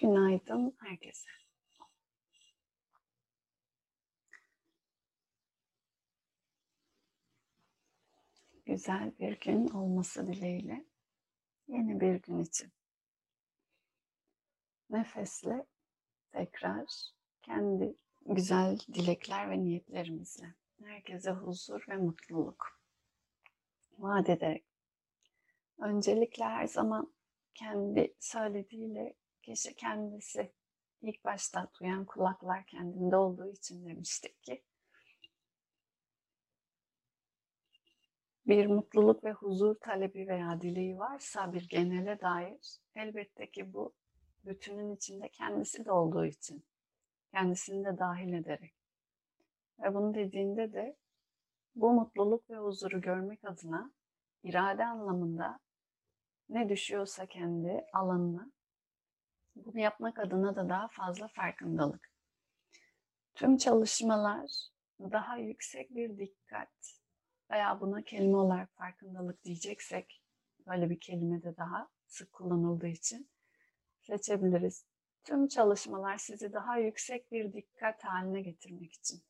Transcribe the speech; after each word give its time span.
Günaydın 0.00 0.76
herkese. 0.78 1.30
Güzel 8.66 9.18
bir 9.18 9.40
gün 9.40 9.68
olması 9.68 10.26
dileğiyle 10.26 10.84
yeni 11.68 12.00
bir 12.00 12.22
gün 12.22 12.38
için. 12.38 12.72
Nefesle 14.90 15.66
tekrar 16.32 16.86
kendi 17.42 17.94
güzel 18.26 18.78
dilekler 18.78 19.50
ve 19.50 19.62
niyetlerimizle 19.62 20.54
herkese 20.84 21.30
huzur 21.30 21.84
ve 21.88 21.96
mutluluk 21.96 22.80
vaat 23.98 24.30
ederek 24.30 24.64
öncelikle 25.78 26.44
her 26.44 26.66
zaman 26.66 27.14
kendi 27.54 28.14
söylediğiyle 28.20 29.14
kişi 29.50 29.74
kendisi 29.74 30.52
ilk 31.02 31.24
başta 31.24 31.70
duyan 31.80 32.04
kulaklar 32.04 32.66
kendinde 32.66 33.16
olduğu 33.16 33.52
için 33.52 33.86
demiştik 33.86 34.42
ki 34.42 34.64
bir 38.46 38.66
mutluluk 38.66 39.24
ve 39.24 39.32
huzur 39.32 39.74
talebi 39.74 40.28
veya 40.28 40.60
dileği 40.60 40.98
varsa 40.98 41.52
bir 41.52 41.68
genele 41.68 42.20
dair 42.20 42.80
elbette 42.94 43.50
ki 43.50 43.72
bu 43.72 43.94
bütünün 44.44 44.94
içinde 44.94 45.28
kendisi 45.28 45.84
de 45.84 45.92
olduğu 45.92 46.26
için 46.26 46.64
kendisini 47.30 47.84
de 47.84 47.98
dahil 47.98 48.32
ederek. 48.32 48.74
Ve 49.78 49.94
bunu 49.94 50.14
dediğinde 50.14 50.72
de 50.72 50.96
bu 51.74 51.92
mutluluk 51.92 52.50
ve 52.50 52.56
huzuru 52.56 53.00
görmek 53.00 53.44
adına 53.44 53.92
irade 54.42 54.84
anlamında 54.84 55.58
ne 56.48 56.68
düşüyorsa 56.68 57.26
kendi 57.26 57.86
alanına 57.92 58.52
bunu 59.64 59.80
yapmak 59.80 60.18
adına 60.18 60.56
da 60.56 60.68
daha 60.68 60.88
fazla 60.88 61.28
farkındalık. 61.28 62.10
Tüm 63.34 63.56
çalışmalar 63.56 64.50
daha 65.00 65.36
yüksek 65.36 65.94
bir 65.94 66.18
dikkat 66.18 67.00
veya 67.50 67.80
buna 67.80 68.02
kelime 68.02 68.36
olarak 68.36 68.72
farkındalık 68.74 69.44
diyeceksek 69.44 70.22
böyle 70.66 70.90
bir 70.90 71.00
kelime 71.00 71.42
de 71.42 71.56
daha 71.56 71.88
sık 72.06 72.32
kullanıldığı 72.32 72.86
için 72.86 73.30
seçebiliriz. 74.00 74.86
Tüm 75.24 75.48
çalışmalar 75.48 76.18
sizi 76.18 76.52
daha 76.52 76.78
yüksek 76.78 77.32
bir 77.32 77.52
dikkat 77.52 78.04
haline 78.04 78.42
getirmek 78.42 78.92
için. 78.92 79.22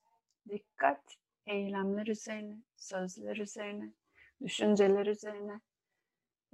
Dikkat 0.48 1.16
eylemler 1.46 2.06
üzerine, 2.06 2.62
sözler 2.76 3.36
üzerine, 3.36 3.92
düşünceler 4.40 5.06
üzerine 5.06 5.60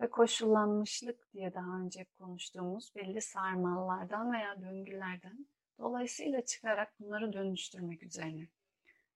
ve 0.01 0.11
koşullanmışlık 0.11 1.33
diye 1.33 1.55
daha 1.55 1.81
önce 1.81 2.05
konuştuğumuz 2.19 2.95
belli 2.97 3.21
sarmallardan 3.21 4.33
veya 4.33 4.63
döngülerden 4.63 5.47
dolayısıyla 5.79 6.45
çıkarak 6.45 7.01
bunları 7.01 7.33
dönüştürmek 7.33 8.03
üzerine. 8.03 8.49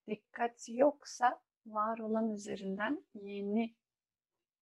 Dikkat 0.07 0.69
yoksa 0.69 1.41
var 1.67 1.99
olan 1.99 2.33
üzerinden 2.33 3.05
yeni 3.15 3.75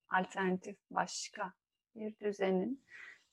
alternatif 0.08 0.76
başka 0.90 1.52
bir 1.94 2.18
düzenin 2.18 2.84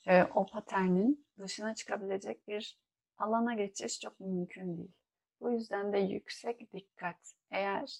e, 0.07 0.23
o 0.23 0.45
paternin 0.45 1.27
dışına 1.39 1.75
çıkabilecek 1.75 2.47
bir 2.47 2.79
alana 3.17 3.53
geçiş 3.53 3.99
çok 3.99 4.19
mümkün 4.19 4.77
değil. 4.77 4.93
Bu 5.41 5.51
yüzden 5.51 5.93
de 5.93 5.97
yüksek 5.97 6.73
dikkat. 6.73 7.33
Eğer 7.51 7.99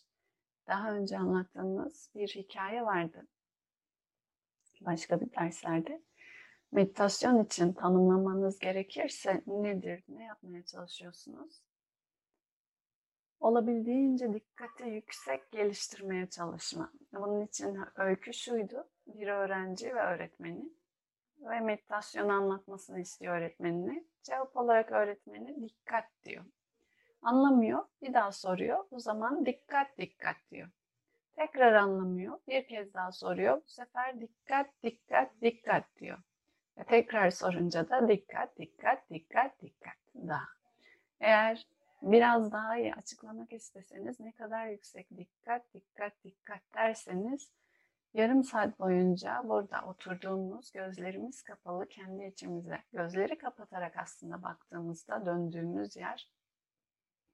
daha 0.68 0.92
önce 0.92 1.18
anlattığımız 1.18 2.12
bir 2.16 2.28
hikaye 2.28 2.86
vardı 2.86 3.28
başka 4.86 5.22
bir 5.22 5.32
derslerde. 5.32 6.02
Meditasyon 6.72 7.44
için 7.44 7.74
tanımlamanız 7.74 8.60
gerekirse 8.60 9.42
nedir, 9.48 10.04
ne 10.08 10.24
yapmaya 10.24 10.66
çalışıyorsunuz? 10.66 11.62
Olabildiğince 13.40 14.34
dikkati 14.34 14.84
yüksek 14.84 15.52
geliştirmeye 15.52 16.30
çalışma. 16.30 16.92
Bunun 17.14 17.46
için 17.46 17.80
öykü 17.96 18.34
şuydu, 18.34 18.88
bir 19.08 19.28
öğrenci 19.28 19.96
ve 19.96 20.00
öğretmeni 20.00 20.70
ve 21.40 21.60
meditasyon 21.60 22.30
anlatmasını 22.30 23.00
istiyor 23.00 23.38
öğretmenine. 23.38 24.06
Cevap 24.24 24.58
olarak 24.58 24.92
öğretmeni 24.92 25.62
dikkat 25.62 26.06
diyor. 26.26 26.46
Anlamıyor, 27.22 27.86
bir 28.02 28.14
daha 28.14 28.32
soruyor. 28.32 28.86
O 28.92 29.00
zaman 29.00 29.46
dikkat 29.46 29.98
dikkat 29.98 30.36
diyor. 30.52 30.70
Tekrar 31.36 31.74
anlamıyor, 31.74 32.40
bir 32.48 32.68
kez 32.68 32.94
daha 32.94 33.12
soruyor. 33.12 33.58
Bu 33.58 33.68
sefer 33.68 34.22
dikkat 34.22 34.68
dikkat 34.84 35.42
dikkat 35.42 35.84
diyor. 36.00 36.18
Ve 36.78 36.84
tekrar 36.84 37.30
sorunca 37.30 37.90
da 37.90 38.08
dikkat 38.08 38.58
dikkat 38.58 39.10
dikkat 39.10 39.62
dikkat 39.62 39.98
daha. 40.16 40.48
Eğer 41.20 41.68
biraz 42.02 42.52
daha 42.52 42.78
iyi 42.78 42.94
açıklamak 42.94 43.54
isteseniz 43.54 44.20
ne 44.20 44.32
kadar 44.32 44.68
yüksek 44.68 45.18
dikkat 45.18 45.74
dikkat 45.74 46.24
dikkat 46.24 46.62
derseniz 46.74 47.52
yarım 48.14 48.44
saat 48.44 48.80
boyunca 48.80 49.42
burada 49.46 49.82
oturduğumuz 49.86 50.72
gözlerimiz 50.72 51.44
kapalı 51.44 51.88
kendi 51.88 52.26
içimize 52.26 52.84
gözleri 52.94 53.38
kapatarak 53.38 53.98
aslında 53.98 54.44
baktığımızda 54.44 55.26
döndüğümüz 55.26 55.96
yer 55.96 56.32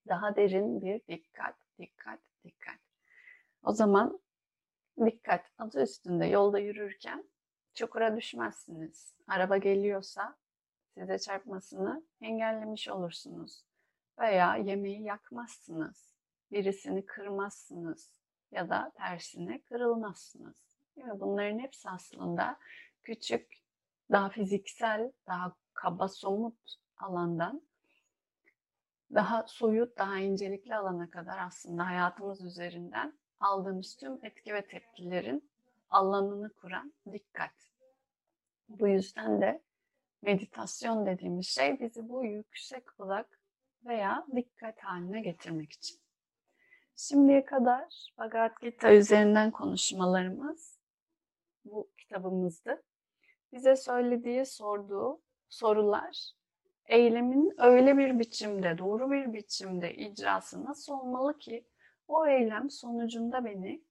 daha 0.07 0.35
derin 0.35 0.81
bir 0.81 1.01
dikkat, 1.07 1.55
dikkat, 1.79 2.19
dikkat. 2.43 2.90
O 3.63 3.71
zaman 3.71 4.19
dikkat 5.05 5.45
adı 5.57 5.83
üstünde 5.83 6.25
yolda 6.25 6.59
yürürken 6.59 7.29
çukura 7.73 8.17
düşmezsiniz. 8.17 9.15
Araba 9.27 9.57
geliyorsa 9.57 10.37
size 10.97 11.19
çarpmasını 11.19 12.03
engellemiş 12.21 12.87
olursunuz. 12.87 13.63
Veya 14.19 14.55
yemeği 14.55 15.03
yakmazsınız. 15.03 16.13
Birisini 16.51 17.05
kırmazsınız 17.05 18.21
ya 18.51 18.69
da 18.69 18.91
tersine 18.95 19.61
kırılmazsınız. 19.61 20.77
Değil 20.95 21.07
mi? 21.07 21.19
Bunların 21.19 21.59
hepsi 21.59 21.89
aslında 21.89 22.57
küçük, 23.03 23.61
daha 24.11 24.29
fiziksel, 24.29 25.11
daha 25.27 25.55
kaba, 25.73 26.07
somut 26.07 26.75
alandan 26.97 27.61
daha 29.13 29.45
soyut, 29.47 29.97
daha 29.97 30.17
incelikli 30.17 30.75
alana 30.75 31.09
kadar 31.09 31.37
aslında 31.37 31.85
hayatımız 31.85 32.41
üzerinden 32.41 33.19
aldığımız 33.41 33.95
tüm 33.95 34.25
etki 34.25 34.53
ve 34.53 34.67
tepkilerin 34.67 35.49
alanını 35.89 36.53
kuran 36.53 36.93
dikkat. 37.11 37.51
Bu 38.69 38.87
yüzden 38.87 39.41
de 39.41 39.61
meditasyon 40.21 41.05
dediğimiz 41.05 41.47
şey 41.47 41.79
bizi 41.79 42.09
bu 42.09 42.25
yüksek 42.25 42.97
kulak 42.97 43.39
veya 43.85 44.25
dikkat 44.35 44.79
haline 44.79 45.21
getirmek 45.21 45.71
için. 45.71 45.99
Şimdiye 46.95 47.45
kadar 47.45 48.13
Bhagavad 48.17 48.61
Gita 48.61 48.93
üzerinden 48.93 49.51
konuşmalarımız 49.51 50.79
bu 51.65 51.89
kitabımızdı. 51.97 52.83
Bize 53.53 53.75
söylediği, 53.75 54.45
sorduğu 54.45 55.21
sorular 55.49 56.31
eylemin 56.85 57.53
öyle 57.57 57.97
bir 57.97 58.19
biçimde, 58.19 58.77
doğru 58.77 59.11
bir 59.11 59.33
biçimde 59.33 59.95
icrası 59.95 60.65
nasıl 60.65 60.93
olmalı 60.93 61.37
ki 61.37 61.65
o 62.07 62.27
eylem 62.27 62.69
sonucunda 62.69 63.45
beni 63.45 63.81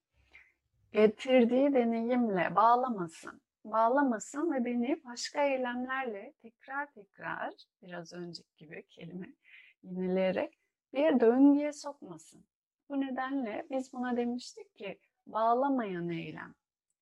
getirdiği 0.92 1.72
deneyimle 1.72 2.56
bağlamasın. 2.56 3.40
Bağlamasın 3.64 4.52
ve 4.52 4.64
beni 4.64 5.04
başka 5.04 5.44
eylemlerle 5.44 6.32
tekrar 6.42 6.92
tekrar 6.92 7.54
biraz 7.82 8.12
önceki 8.12 8.56
gibi 8.56 8.86
kelime 8.86 9.34
yineleyerek 9.82 10.58
bir 10.94 11.20
döngüye 11.20 11.72
sokmasın. 11.72 12.44
Bu 12.88 13.00
nedenle 13.00 13.66
biz 13.70 13.92
buna 13.92 14.16
demiştik 14.16 14.74
ki 14.74 14.98
bağlamayan 15.26 16.08
eylem, 16.08 16.54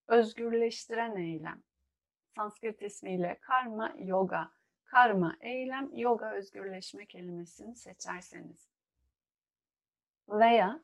özgürleştiren 0.08 1.16
eylem. 1.16 1.62
Sanskrit 2.36 2.82
ismiyle 2.82 3.38
karma 3.40 3.94
yoga 3.98 4.50
karma, 4.88 5.36
eylem, 5.40 5.90
yoga, 5.92 6.32
özgürleşme 6.32 7.06
kelimesini 7.06 7.76
seçerseniz. 7.76 8.68
Veya 10.28 10.80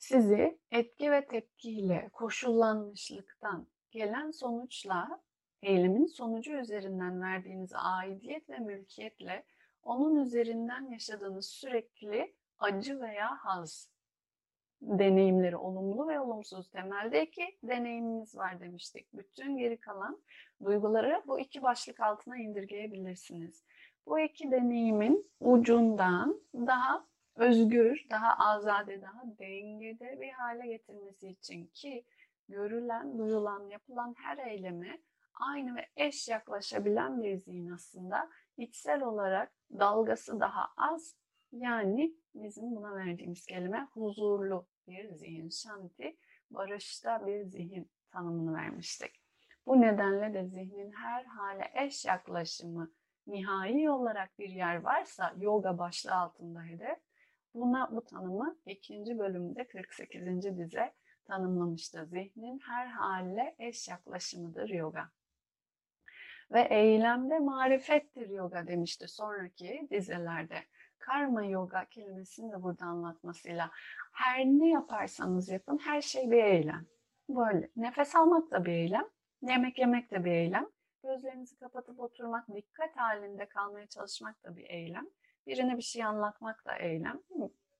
sizi 0.00 0.58
etki 0.70 1.12
ve 1.12 1.26
tepkiyle, 1.26 2.08
koşullanmışlıktan 2.12 3.66
gelen 3.90 4.30
sonuçla, 4.30 5.20
eylemin 5.62 6.06
sonucu 6.06 6.52
üzerinden 6.52 7.22
verdiğiniz 7.22 7.72
aidiyet 7.74 8.50
ve 8.50 8.58
mülkiyetle 8.58 9.44
onun 9.82 10.16
üzerinden 10.16 10.90
yaşadığınız 10.90 11.46
sürekli 11.46 12.34
acı 12.58 13.00
veya 13.00 13.36
haz 13.36 13.90
deneyimleri 14.82 15.56
olumlu 15.56 16.08
ve 16.08 16.20
olumsuz 16.20 16.70
temeldeki 16.70 17.58
deneyimimiz 17.62 18.36
var 18.36 18.60
demiştik. 18.60 19.12
Bütün 19.12 19.56
geri 19.56 19.80
kalan 19.80 20.22
duyguları 20.64 21.22
bu 21.26 21.40
iki 21.40 21.62
başlık 21.62 22.00
altına 22.00 22.36
indirgeyebilirsiniz. 22.36 23.64
Bu 24.06 24.20
iki 24.20 24.50
deneyimin 24.50 25.30
ucundan 25.40 26.40
daha 26.54 27.09
özgür, 27.40 28.06
daha 28.10 28.36
azade, 28.36 29.02
daha 29.02 29.22
dengede 29.38 30.20
bir 30.20 30.32
hale 30.32 30.66
getirmesi 30.66 31.28
için 31.28 31.66
ki 31.66 32.04
görülen, 32.48 33.18
duyulan, 33.18 33.68
yapılan 33.68 34.14
her 34.18 34.38
eyleme 34.38 35.00
aynı 35.34 35.76
ve 35.76 35.86
eş 35.96 36.28
yaklaşabilen 36.28 37.22
bir 37.22 37.36
zihin 37.36 37.70
aslında. 37.70 38.30
İçsel 38.56 39.02
olarak 39.02 39.52
dalgası 39.78 40.40
daha 40.40 40.68
az 40.76 41.16
yani 41.52 42.14
bizim 42.34 42.76
buna 42.76 42.96
verdiğimiz 42.96 43.46
kelime 43.46 43.88
huzurlu 43.92 44.66
bir 44.88 45.12
zihin, 45.12 45.48
şanti, 45.48 46.16
barışta 46.50 47.26
bir 47.26 47.44
zihin 47.44 47.90
tanımını 48.12 48.54
vermiştik. 48.54 49.22
Bu 49.66 49.80
nedenle 49.80 50.34
de 50.34 50.46
zihnin 50.46 50.92
her 50.92 51.24
hale 51.24 51.70
eş 51.74 52.04
yaklaşımı 52.04 52.92
nihai 53.26 53.90
olarak 53.90 54.38
bir 54.38 54.48
yer 54.48 54.76
varsa 54.76 55.34
yoga 55.38 55.78
başlığı 55.78 56.14
altında 56.14 56.62
hedef 56.62 56.98
buna 57.54 57.88
bu 57.92 58.04
tanımı 58.04 58.56
ikinci 58.66 59.18
bölümde 59.18 59.66
48. 59.66 60.58
dize 60.58 60.94
tanımlamıştı. 61.24 62.06
Zihnin 62.06 62.58
her 62.58 62.86
hale 62.86 63.54
eş 63.58 63.88
yaklaşımıdır 63.88 64.68
yoga. 64.68 65.10
Ve 66.52 66.60
eylemde 66.70 67.38
marifettir 67.38 68.28
yoga 68.28 68.66
demişti 68.66 69.08
sonraki 69.08 69.88
dizelerde. 69.90 70.58
Karma 70.98 71.44
yoga 71.44 71.84
kelimesini 71.84 72.52
de 72.52 72.62
burada 72.62 72.84
anlatmasıyla 72.84 73.70
her 74.12 74.44
ne 74.44 74.68
yaparsanız 74.68 75.48
yapın 75.48 75.78
her 75.78 76.00
şey 76.00 76.30
bir 76.30 76.44
eylem. 76.44 76.86
Böyle 77.28 77.70
nefes 77.76 78.16
almak 78.16 78.50
da 78.50 78.64
bir 78.64 78.72
eylem, 78.72 79.04
yemek 79.42 79.78
yemek 79.78 80.10
de 80.10 80.24
bir 80.24 80.30
eylem, 80.30 80.66
gözlerinizi 81.02 81.58
kapatıp 81.58 82.00
oturmak, 82.00 82.54
dikkat 82.54 82.96
halinde 82.96 83.46
kalmaya 83.48 83.86
çalışmak 83.86 84.44
da 84.44 84.56
bir 84.56 84.70
eylem, 84.70 85.06
birine 85.46 85.76
bir 85.76 85.82
şey 85.82 86.04
anlatmak 86.04 86.66
da 86.66 86.76
eylem. 86.76 87.20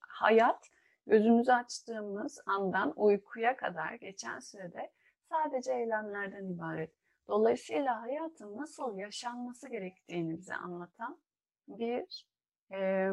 Hayat 0.00 0.70
gözümüzü 1.06 1.52
açtığımız 1.52 2.40
andan 2.46 2.92
uykuya 2.96 3.56
kadar 3.56 3.94
geçen 3.94 4.38
sürede 4.38 4.92
sadece 5.28 5.72
eylemlerden 5.72 6.44
ibaret. 6.44 6.94
Dolayısıyla 7.28 8.02
hayatın 8.02 8.56
nasıl 8.56 8.98
yaşanması 8.98 9.68
gerektiğini 9.68 10.38
bize 10.38 10.54
anlatan 10.54 11.20
bir 11.68 12.26
e, 12.72 13.10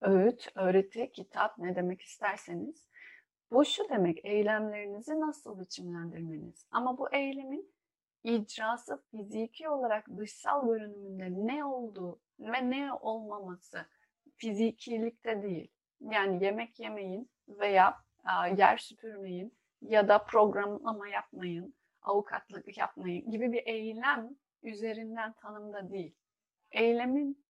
öğüt, 0.00 0.48
öğreti, 0.54 1.12
kitap 1.12 1.58
ne 1.58 1.76
demek 1.76 2.00
isterseniz. 2.00 2.88
Bu 3.50 3.64
şu 3.64 3.88
demek 3.88 4.24
eylemlerinizi 4.24 5.20
nasıl 5.20 5.60
biçimlendirmeniz. 5.60 6.66
Ama 6.70 6.98
bu 6.98 7.14
eylemin 7.14 7.74
icrası 8.24 9.02
fiziki 9.10 9.68
olarak 9.68 10.06
dışsal 10.18 10.66
görünümünde 10.66 11.30
ne 11.46 11.64
olduğu 11.64 12.20
ve 12.38 12.70
ne 12.70 12.92
olmaması 12.92 13.86
fizikilikte 14.36 15.42
değil. 15.42 15.72
Yani 16.00 16.44
yemek 16.44 16.80
yemeyin 16.80 17.30
veya 17.48 17.96
yer 18.56 18.78
süpürmeyin 18.78 19.56
ya 19.82 20.08
da 20.08 20.24
programlama 20.24 21.08
yapmayın, 21.08 21.74
avukatlık 22.02 22.78
yapmayın 22.78 23.30
gibi 23.30 23.52
bir 23.52 23.62
eylem 23.66 24.30
üzerinden 24.62 25.32
tanımda 25.32 25.90
değil. 25.90 26.14
Eylemin 26.70 27.44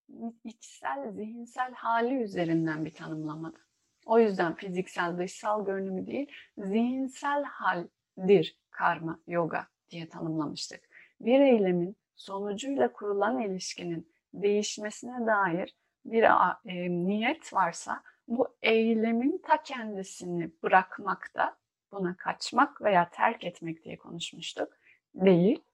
içsel, 0.44 1.10
zihinsel 1.10 1.72
hali 1.72 2.14
üzerinden 2.14 2.84
bir 2.84 2.94
tanımlamada. 2.94 3.58
O 4.06 4.18
yüzden 4.18 4.54
fiziksel, 4.54 5.18
dışsal 5.18 5.64
görünümü 5.64 6.06
değil, 6.06 6.32
zihinsel 6.58 7.44
haldir 7.44 8.58
karma, 8.70 9.20
yoga 9.26 9.66
diye 9.90 10.08
tanımlamıştık. 10.08 10.80
Bir 11.20 11.40
eylemin 11.40 11.96
sonucuyla 12.14 12.92
kurulan 12.92 13.40
ilişkinin 13.40 14.12
değişmesine 14.34 15.26
dair 15.26 15.74
bir 16.04 16.22
e, 16.64 16.90
niyet 16.90 17.54
varsa 17.54 18.02
bu 18.28 18.56
eylemin 18.62 19.38
ta 19.38 19.62
kendisini 19.62 20.50
bırakmakta, 20.62 21.56
buna 21.92 22.16
kaçmak 22.16 22.82
veya 22.82 23.10
terk 23.10 23.44
etmek 23.44 23.84
diye 23.84 23.98
konuşmuştuk. 23.98 24.72
Değil, 25.14 25.64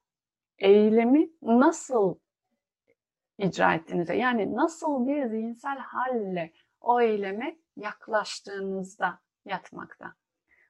eylemi 0.58 1.30
nasıl 1.42 2.18
icra 3.38 3.74
ettiğinizde 3.74 4.14
yani 4.14 4.56
nasıl 4.56 5.06
bir 5.06 5.26
zihinsel 5.26 5.78
halle 5.78 6.52
o 6.80 7.00
eyleme 7.00 7.56
yaklaştığınızda 7.76 9.20
yatmakta. 9.44 10.14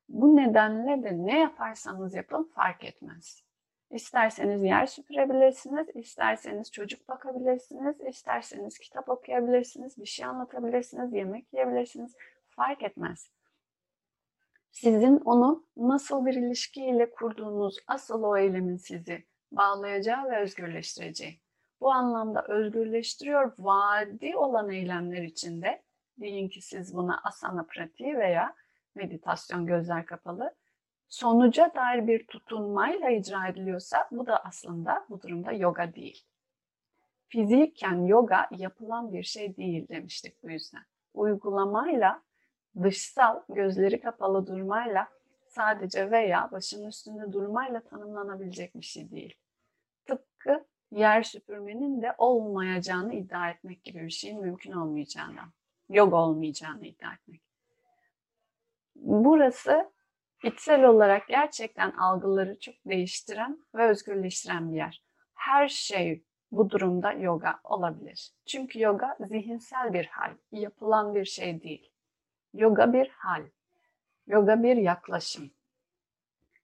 Bu 0.08 0.36
nedenle 0.36 1.02
de 1.02 1.26
ne 1.26 1.38
yaparsanız 1.38 2.14
yapın 2.14 2.44
fark 2.54 2.84
etmez. 2.84 3.46
İsterseniz 3.90 4.62
yer 4.62 4.86
süpürebilirsiniz, 4.86 5.86
isterseniz 5.94 6.72
çocuk 6.72 7.08
bakabilirsiniz, 7.08 8.00
isterseniz 8.00 8.78
kitap 8.78 9.08
okuyabilirsiniz, 9.08 9.98
bir 9.98 10.06
şey 10.06 10.26
anlatabilirsiniz, 10.26 11.12
yemek 11.12 11.52
yiyebilirsiniz. 11.52 12.16
Fark 12.48 12.82
etmez. 12.82 13.30
Sizin 14.70 15.16
onu 15.16 15.66
nasıl 15.76 16.26
bir 16.26 16.34
ilişkiyle 16.34 17.10
kurduğunuz 17.10 17.78
asıl 17.86 18.22
o 18.22 18.36
eylemin 18.36 18.76
sizi 18.76 19.24
bağlayacağı 19.52 20.30
ve 20.30 20.38
özgürleştireceği. 20.38 21.40
Bu 21.80 21.92
anlamda 21.92 22.44
özgürleştiriyor 22.48 23.52
vadi 23.58 24.36
olan 24.36 24.70
eylemler 24.70 25.22
içinde 25.22 25.82
deyin 26.18 26.48
ki 26.48 26.62
siz 26.62 26.96
buna 26.96 27.20
asana 27.24 27.62
pratiği 27.62 28.18
veya 28.18 28.54
meditasyon 28.96 29.66
gözler 29.66 30.06
kapalı 30.06 30.54
sonuca 31.08 31.72
dair 31.74 32.06
bir 32.06 32.26
tutunmayla 32.26 33.10
icra 33.10 33.48
ediliyorsa 33.48 34.08
bu 34.10 34.26
da 34.26 34.44
aslında 34.44 35.06
bu 35.10 35.22
durumda 35.22 35.52
yoga 35.52 35.94
değil. 35.94 36.24
Fizikken 37.28 38.06
yoga 38.06 38.48
yapılan 38.50 39.12
bir 39.12 39.22
şey 39.22 39.56
değil 39.56 39.88
demiştik 39.88 40.42
bu 40.42 40.50
yüzden. 40.50 40.82
Uygulamayla, 41.14 42.22
dışsal 42.82 43.42
gözleri 43.48 44.00
kapalı 44.00 44.46
durmayla 44.46 45.08
sadece 45.48 46.10
veya 46.10 46.48
başının 46.52 46.86
üstünde 46.86 47.32
durmayla 47.32 47.80
tanımlanabilecek 47.80 48.74
bir 48.74 48.84
şey 48.84 49.10
değil. 49.10 49.34
Tıpkı 50.06 50.66
yer 50.90 51.22
süpürmenin 51.22 52.02
de 52.02 52.14
olmayacağını 52.18 53.14
iddia 53.14 53.50
etmek 53.50 53.84
gibi 53.84 54.04
bir 54.04 54.10
şeyin 54.10 54.40
mümkün 54.40 54.72
olmayacağından, 54.72 55.52
yoga 55.88 56.16
olmayacağını 56.16 56.86
iddia 56.86 57.12
etmek. 57.12 57.45
Burası 59.02 59.90
içsel 60.44 60.84
olarak 60.84 61.28
gerçekten 61.28 61.90
algıları 61.90 62.58
çok 62.58 62.74
değiştiren 62.86 63.58
ve 63.74 63.88
özgürleştiren 63.88 64.72
bir 64.72 64.76
yer. 64.76 65.02
Her 65.34 65.68
şey 65.68 66.24
bu 66.52 66.70
durumda 66.70 67.12
yoga 67.12 67.60
olabilir. 67.64 68.32
Çünkü 68.46 68.80
yoga 68.80 69.16
zihinsel 69.20 69.92
bir 69.92 70.06
hal, 70.06 70.30
yapılan 70.52 71.14
bir 71.14 71.24
şey 71.24 71.62
değil. 71.62 71.92
Yoga 72.54 72.92
bir 72.92 73.08
hal. 73.08 73.42
Yoga 74.26 74.62
bir 74.62 74.76
yaklaşım. 74.76 75.50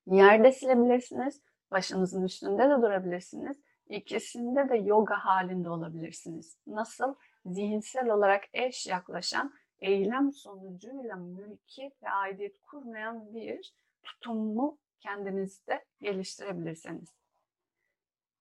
Yerde 0.06 0.52
silebilirsiniz, 0.52 1.42
başınızın 1.70 2.24
üstünde 2.24 2.62
de 2.62 2.82
durabilirsiniz. 2.82 3.56
İkisinde 3.88 4.68
de 4.68 4.76
yoga 4.76 5.14
halinde 5.14 5.70
olabilirsiniz. 5.70 6.58
Nasıl? 6.66 7.14
Zihinsel 7.46 8.10
olarak 8.10 8.44
eş 8.52 8.86
yaklaşan 8.86 9.52
eylem 9.82 10.32
sonucuyla 10.32 11.16
mülkiyet 11.16 12.02
ve 12.02 12.10
aidiyet 12.10 12.60
kurmayan 12.60 13.34
bir 13.34 13.74
tutumu 14.02 14.78
kendinizde 15.00 15.84
geliştirebilirsiniz. 16.00 17.08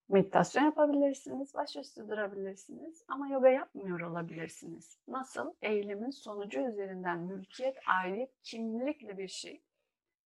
Meditasyon 0.09 0.63
yapabilirsiniz, 0.63 1.53
başüstü 1.53 2.09
durabilirsiniz 2.09 3.03
ama 3.07 3.27
yoga 3.27 3.49
yapmıyor 3.49 3.99
olabilirsiniz. 3.99 4.99
Nasıl? 5.07 5.53
Eylemin 5.61 6.09
sonucu 6.09 6.59
üzerinden 6.59 7.19
mülkiyet, 7.19 7.77
aidiyet, 7.87 8.41
kimlikli 8.43 9.17
bir 9.17 9.27
şey 9.27 9.61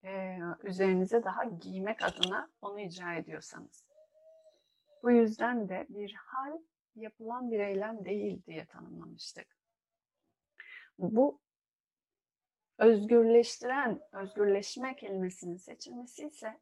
e, 0.03 0.38
üzerinize 0.63 1.24
daha 1.24 1.43
giymek 1.43 2.03
adına 2.03 2.50
onu 2.62 2.79
icra 2.79 3.15
ediyorsanız. 3.15 3.86
Bu 5.03 5.12
yüzden 5.12 5.69
de 5.69 5.86
bir 5.89 6.13
hal 6.13 6.60
yapılan 6.95 7.51
bir 7.51 7.60
eylem 7.60 8.05
değil 8.05 8.45
diye 8.45 8.65
tanımlamıştık. 8.65 9.54
Bu 10.99 11.39
özgürleştiren, 12.77 14.01
özgürleşme 14.11 14.95
kelimesinin 14.95 15.57
seçilmesi 15.57 16.27
ise 16.27 16.59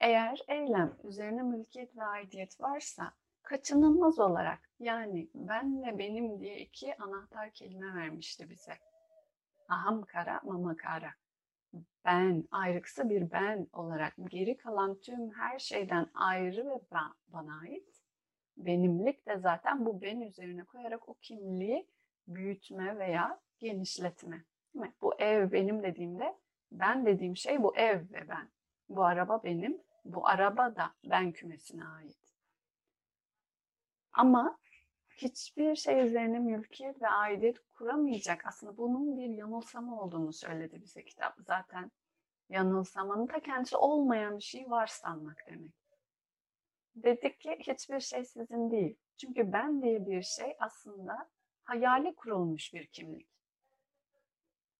eğer 0.00 0.44
eylem 0.48 0.96
üzerine 1.04 1.42
mülkiyet 1.42 1.96
ve 1.96 2.04
aidiyet 2.04 2.60
varsa 2.60 3.12
kaçınılmaz 3.42 4.18
olarak 4.18 4.70
yani 4.80 5.28
ben 5.34 5.82
ve 5.82 5.98
benim 5.98 6.40
diye 6.40 6.58
iki 6.58 6.96
anahtar 6.96 7.50
kelime 7.50 7.94
vermişti 7.94 8.50
bize. 8.50 8.78
Aham 9.68 10.02
kara, 10.02 10.40
mama 10.44 10.76
kara. 10.76 11.14
Ben, 12.04 12.44
ayrıksı 12.50 13.10
bir 13.10 13.30
ben 13.30 13.66
olarak 13.72 14.14
geri 14.30 14.56
kalan 14.56 15.00
tüm 15.00 15.30
her 15.30 15.58
şeyden 15.58 16.10
ayrı 16.14 16.70
ve 16.70 16.80
bana 17.28 17.60
ait. 17.60 18.02
Benimlik 18.56 19.26
de 19.26 19.38
zaten 19.38 19.86
bu 19.86 20.02
ben 20.02 20.20
üzerine 20.20 20.64
koyarak 20.64 21.08
o 21.08 21.14
kimliği 21.14 21.88
büyütme 22.26 22.98
veya 22.98 23.40
genişletme. 23.58 24.44
Bu 25.02 25.14
ev 25.18 25.52
benim 25.52 25.82
dediğimde 25.82 26.36
ben 26.72 27.06
dediğim 27.06 27.36
şey 27.36 27.62
bu 27.62 27.76
ev 27.76 28.00
ve 28.12 28.28
ben. 28.28 28.50
Bu 28.88 29.04
araba 29.04 29.44
benim, 29.44 29.82
bu 30.04 30.28
araba 30.28 30.76
da 30.76 30.94
ben 31.04 31.32
kümesine 31.32 31.84
ait. 31.84 32.18
Ama 34.12 34.58
hiçbir 35.16 35.76
şey 35.76 36.06
üzerine 36.06 36.38
mülkiyet 36.38 37.02
ve 37.02 37.08
aidiyet 37.08 37.58
kuramayacak. 37.74 38.46
Aslında 38.46 38.76
bunun 38.76 39.16
bir 39.16 39.28
yanılsama 39.28 40.00
olduğunu 40.00 40.32
söyledi 40.32 40.82
bize 40.82 41.04
kitap. 41.04 41.34
Zaten 41.38 41.90
yanılsamanın 42.48 43.28
da 43.28 43.40
kendisi 43.40 43.76
olmayan 43.76 44.36
bir 44.38 44.42
şey 44.42 44.70
var 44.70 44.86
sanmak 44.86 45.46
demek. 45.46 45.72
Dedik 46.94 47.40
ki 47.40 47.56
hiçbir 47.60 48.00
şey 48.00 48.24
sizin 48.24 48.70
değil. 48.70 48.96
Çünkü 49.16 49.52
ben 49.52 49.82
diye 49.82 50.06
bir 50.06 50.22
şey 50.22 50.56
aslında 50.60 51.28
hayali 51.64 52.14
kurulmuş 52.14 52.74
bir 52.74 52.86
kimlik. 52.86 53.28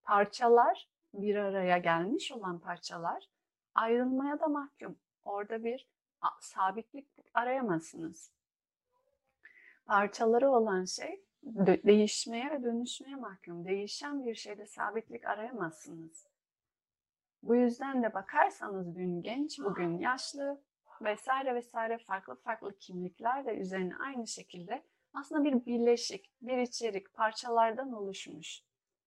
Parçalar 0.03 0.89
bir 1.13 1.35
araya 1.35 1.77
gelmiş 1.77 2.31
olan 2.31 2.59
parçalar 2.59 3.29
ayrılmaya 3.75 4.39
da 4.39 4.47
mahkum. 4.47 4.97
Orada 5.25 5.63
bir 5.63 5.87
sabitlik 6.39 7.07
arayamazsınız. 7.33 8.31
Parçaları 9.85 10.51
olan 10.51 10.85
şey 10.85 11.23
değişmeye 11.85 12.51
ve 12.51 12.63
dönüşmeye 12.63 13.15
mahkum. 13.15 13.65
Değişen 13.65 14.25
bir 14.25 14.35
şeyde 14.35 14.65
sabitlik 14.65 15.25
arayamazsınız. 15.25 16.27
Bu 17.43 17.55
yüzden 17.55 18.03
de 18.03 18.13
bakarsanız 18.13 18.95
dün 18.95 19.21
genç, 19.21 19.59
bugün 19.59 19.97
yaşlı 19.97 20.61
vesaire 21.01 21.55
vesaire 21.55 21.97
farklı 21.97 22.35
farklı 22.35 22.77
kimlikler 22.77 23.45
de 23.45 23.55
üzerine 23.55 23.95
aynı 23.97 24.27
şekilde 24.27 24.83
aslında 25.13 25.43
bir 25.43 25.65
birleşik, 25.65 26.31
bir 26.41 26.57
içerik 26.57 27.13
parçalardan 27.13 27.93
oluşmuş. 27.93 28.61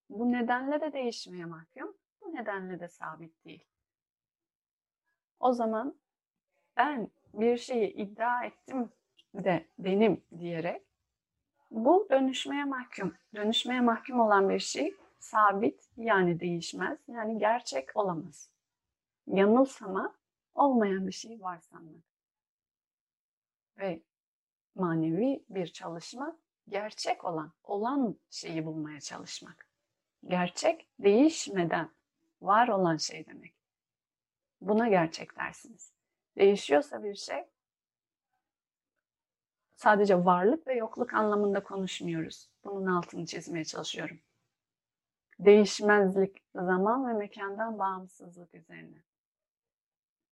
Bu 0.09 0.31
nedenle 0.31 0.81
de 0.81 0.93
değişmeye 0.93 1.45
mahkum, 1.45 1.97
bu 2.21 2.35
nedenle 2.35 2.79
de 2.79 2.87
sabit 2.87 3.45
değil. 3.45 3.65
O 5.39 5.53
zaman 5.53 5.95
ben 6.77 7.09
bir 7.33 7.57
şeyi 7.57 7.93
iddia 7.93 8.45
ettim 8.45 8.89
de 9.33 9.65
benim 9.79 10.23
diyerek 10.39 10.81
bu 11.71 12.07
dönüşmeye 12.11 12.65
mahkum. 12.65 13.13
Dönüşmeye 13.35 13.81
mahkum 13.81 14.19
olan 14.19 14.49
bir 14.49 14.59
şey 14.59 14.95
sabit 15.19 15.89
yani 15.97 16.39
değişmez 16.39 16.99
yani 17.07 17.37
gerçek 17.37 17.95
olamaz. 17.95 18.49
Yanılsama 19.27 20.15
olmayan 20.55 21.07
bir 21.07 21.11
şey 21.11 21.41
var 21.41 21.59
sanmak. 21.59 22.03
Ve 23.77 24.01
manevi 24.77 25.43
bir 25.49 25.67
çalışma 25.67 26.37
gerçek 26.69 27.25
olan, 27.25 27.53
olan 27.63 28.19
şeyi 28.29 28.65
bulmaya 28.65 28.99
çalışmak. 28.99 29.67
Gerçek 30.27 30.89
değişmeden 30.99 31.91
var 32.41 32.67
olan 32.67 32.97
şey 32.97 33.25
demek. 33.25 33.55
Buna 34.61 34.87
gerçek 34.87 35.37
dersiniz. 35.37 35.93
Değişiyorsa 36.37 37.03
bir 37.03 37.15
şey 37.15 37.45
sadece 39.75 40.25
varlık 40.25 40.67
ve 40.67 40.73
yokluk 40.73 41.13
anlamında 41.13 41.63
konuşmuyoruz. 41.63 42.49
Bunun 42.63 42.85
altını 42.85 43.25
çizmeye 43.25 43.65
çalışıyorum. 43.65 44.19
Değişmezlik, 45.39 46.43
zaman 46.55 47.07
ve 47.07 47.13
mekandan 47.13 47.79
bağımsızlık 47.79 48.55
üzerine. 48.55 49.03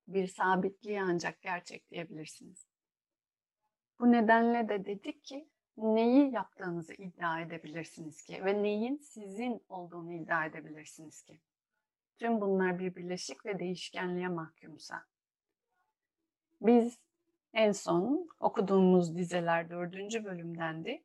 Bir 0.07 0.27
sabitliği 0.27 1.01
ancak 1.01 1.41
gerçek 1.41 1.89
diyebilirsiniz. 1.89 2.75
Bu 3.99 4.11
nedenle 4.11 4.69
de 4.69 4.85
dedik 4.85 5.23
ki 5.23 5.47
neyi 5.77 6.31
yaptığınızı 6.31 6.93
iddia 6.93 7.41
edebilirsiniz 7.41 8.21
ki 8.21 8.45
ve 8.45 8.63
neyin 8.63 8.97
sizin 8.97 9.61
olduğunu 9.69 10.13
iddia 10.13 10.45
edebilirsiniz 10.45 11.23
ki. 11.23 11.39
Tüm 12.19 12.41
bunlar 12.41 12.79
bir 12.79 12.95
birleşik 12.95 13.45
ve 13.45 13.59
değişkenliğe 13.59 14.27
mahkumsa. 14.27 15.05
Biz 16.61 16.97
en 17.53 17.71
son 17.71 18.29
okuduğumuz 18.39 19.17
dizeler 19.17 19.69
dördüncü 19.69 20.25
bölümdendi 20.25 21.03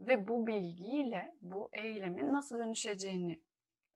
ve 0.00 0.28
bu 0.28 0.46
bilgiyle 0.46 1.34
bu 1.40 1.68
eylemin 1.72 2.32
nasıl 2.32 2.58
dönüşeceğini, 2.58 3.40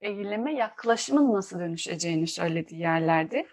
eyleme 0.00 0.54
yaklaşımın 0.54 1.32
nasıl 1.32 1.58
dönüşeceğini 1.58 2.26
söylediği 2.26 2.80
yerlerdi. 2.80 3.46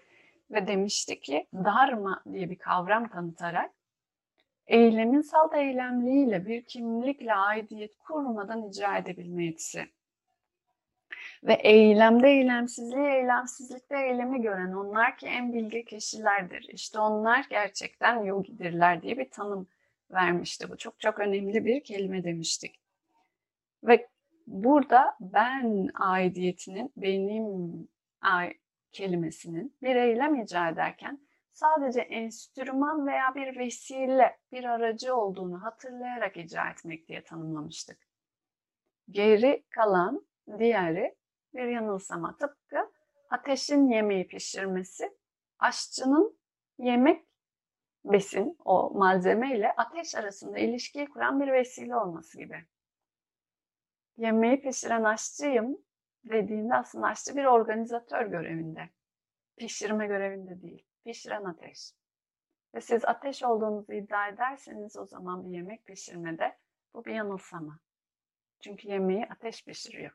Ve 0.50 0.66
demişti 0.66 1.20
ki 1.20 1.46
dharma 1.54 2.22
diye 2.32 2.50
bir 2.50 2.58
kavram 2.58 3.08
tanıtarak 3.08 3.77
eylemin 4.68 5.20
salt 5.20 5.54
eylemliğiyle 5.54 6.46
bir 6.46 6.64
kimlikle 6.64 7.34
aidiyet 7.34 7.98
kurmadan 7.98 8.68
icra 8.68 8.98
edebilme 8.98 9.44
yetisi. 9.44 9.86
Ve 11.42 11.54
eylemde 11.54 12.28
eylemsizliği, 12.28 13.06
eylemsizlikte 13.06 13.98
eylemi 13.98 14.42
gören 14.42 14.72
onlar 14.72 15.16
ki 15.16 15.26
en 15.26 15.52
bilge 15.52 15.84
kişilerdir. 15.84 16.68
İşte 16.72 16.98
onlar 16.98 17.46
gerçekten 17.50 18.24
yogidirler 18.24 19.02
diye 19.02 19.18
bir 19.18 19.30
tanım 19.30 19.68
vermişti. 20.10 20.70
Bu 20.70 20.76
çok 20.76 21.00
çok 21.00 21.18
önemli 21.18 21.64
bir 21.64 21.84
kelime 21.84 22.24
demiştik. 22.24 22.80
Ve 23.84 24.08
burada 24.46 25.16
ben 25.20 25.88
aidiyetinin, 25.94 26.92
benim 26.96 27.88
kelimesinin 28.92 29.76
bir 29.82 29.96
eylem 29.96 30.34
icra 30.34 30.68
ederken 30.68 31.27
sadece 31.58 32.00
enstrüman 32.00 33.06
veya 33.06 33.34
bir 33.34 33.58
vesile, 33.58 34.38
bir 34.52 34.64
aracı 34.64 35.14
olduğunu 35.16 35.62
hatırlayarak 35.62 36.36
icra 36.36 36.70
etmek 36.70 37.08
diye 37.08 37.24
tanımlamıştık. 37.24 38.08
Geri 39.10 39.64
kalan 39.70 40.26
diğeri 40.58 41.16
bir 41.54 41.68
yanılsama. 41.68 42.36
Tıpkı 42.36 42.92
ateşin 43.30 43.88
yemeği 43.88 44.26
pişirmesi, 44.26 45.16
aşçının 45.58 46.38
yemek 46.78 47.26
besin, 48.04 48.56
o 48.64 48.90
malzeme 48.90 49.56
ile 49.56 49.72
ateş 49.76 50.14
arasında 50.14 50.58
ilişkiyi 50.58 51.06
kuran 51.06 51.40
bir 51.40 51.52
vesile 51.52 51.96
olması 51.96 52.38
gibi. 52.38 52.64
Yemeği 54.16 54.60
pişiren 54.60 55.04
aşçıyım 55.04 55.78
dediğinde 56.24 56.74
aslında 56.74 57.06
aşçı 57.06 57.36
bir 57.36 57.44
organizatör 57.44 58.26
görevinde. 58.26 58.90
Pişirme 59.56 60.06
görevinde 60.06 60.62
değil. 60.62 60.87
Pişiren 61.04 61.44
ateş. 61.44 61.92
Ve 62.74 62.80
siz 62.80 63.04
ateş 63.04 63.42
olduğunuzu 63.42 63.92
iddia 63.92 64.28
ederseniz 64.28 64.96
o 64.96 65.06
zaman 65.06 65.44
bir 65.44 65.50
yemek 65.50 65.86
pişirmede 65.86 66.58
bu 66.94 67.04
bir 67.04 67.14
yanılsama. 67.14 67.78
Çünkü 68.60 68.88
yemeği 68.88 69.26
ateş 69.26 69.64
pişiriyor. 69.64 70.12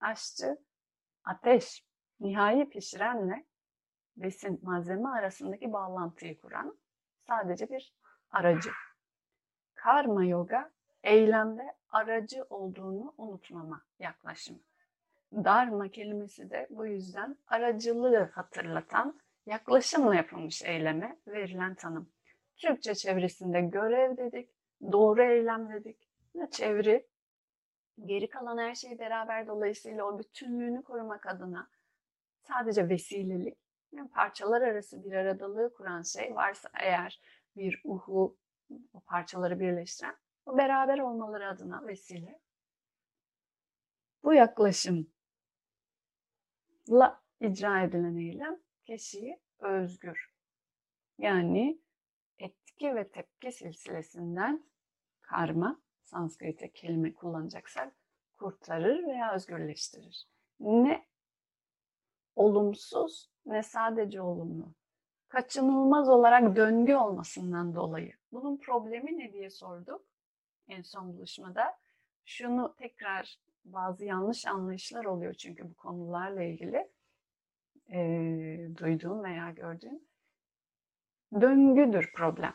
Aşçı 0.00 0.58
ateş, 1.24 1.84
nihai 2.20 2.68
pişirenle 2.68 3.46
besin 4.16 4.60
malzeme 4.62 5.08
arasındaki 5.08 5.72
bağlantıyı 5.72 6.40
kuran 6.40 6.78
sadece 7.26 7.70
bir 7.70 7.94
aracı. 8.30 8.70
Karma 9.74 10.24
yoga 10.24 10.70
eylemde 11.02 11.76
aracı 11.88 12.44
olduğunu 12.50 13.14
unutmama 13.18 13.82
yaklaşımı. 13.98 14.60
Dharma 15.34 15.88
kelimesi 15.88 16.50
de 16.50 16.66
bu 16.70 16.86
yüzden 16.86 17.36
aracılığı 17.46 18.30
hatırlatan 18.34 19.20
yaklaşımla 19.46 20.14
yapılmış 20.14 20.62
eyleme 20.62 21.18
verilen 21.26 21.74
tanım. 21.74 22.12
Türkçe 22.56 22.94
çevresinde 22.94 23.60
görev 23.60 24.16
dedik, 24.16 24.50
doğru 24.92 25.22
eylem 25.22 25.72
dedik. 25.72 26.08
Ne 26.34 26.50
çeviri 26.50 27.06
geri 28.04 28.30
kalan 28.30 28.58
her 28.58 28.74
şey 28.74 28.98
beraber 28.98 29.46
dolayısıyla 29.46 30.04
o 30.04 30.18
bütünlüğünü 30.18 30.82
korumak 30.82 31.26
adına 31.26 31.70
sadece 32.42 32.88
vesilelik, 32.88 33.58
yani 33.92 34.08
parçalar 34.08 34.62
arası 34.62 35.04
bir 35.04 35.12
aradalığı 35.12 35.74
kuran 35.74 36.02
şey 36.02 36.34
varsa 36.34 36.70
eğer 36.80 37.20
bir 37.56 37.80
uhu, 37.84 38.38
o 38.92 39.00
parçaları 39.00 39.60
birleştiren, 39.60 40.16
o 40.46 40.56
beraber 40.58 40.98
olmaları 40.98 41.48
adına 41.48 41.86
vesile. 41.86 42.40
Bu 44.22 44.34
yaklaşımla 44.34 45.06
icra 47.40 47.82
edilen 47.82 48.16
eylem 48.16 48.63
kişiyi 48.84 49.40
özgür. 49.58 50.32
Yani 51.18 51.78
etki 52.38 52.94
ve 52.94 53.08
tepki 53.08 53.52
silsilesinden 53.52 54.64
karma 55.22 55.80
Sanskrit'e 56.02 56.72
kelime 56.72 57.14
kullanacaksak 57.14 57.92
kurtarır 58.38 59.06
veya 59.06 59.34
özgürleştirir. 59.34 60.28
Ne 60.60 61.06
olumsuz 62.36 63.30
ne 63.46 63.62
sadece 63.62 64.20
olumlu. 64.20 64.74
Kaçınılmaz 65.28 66.08
olarak 66.08 66.56
döngü 66.56 66.94
olmasından 66.94 67.74
dolayı. 67.74 68.12
Bunun 68.32 68.56
problemi 68.56 69.18
ne 69.18 69.32
diye 69.32 69.50
sorduk 69.50 70.06
en 70.68 70.82
son 70.82 71.12
buluşmada. 71.16 71.78
Şunu 72.24 72.74
tekrar 72.78 73.38
bazı 73.64 74.04
yanlış 74.04 74.46
anlayışlar 74.46 75.04
oluyor 75.04 75.34
çünkü 75.34 75.70
bu 75.70 75.74
konularla 75.74 76.42
ilgili 76.42 76.88
e, 77.92 77.98
duyduğum 78.76 79.24
veya 79.24 79.50
gördüğüm. 79.50 80.00
Döngüdür 81.40 82.12
problem. 82.12 82.54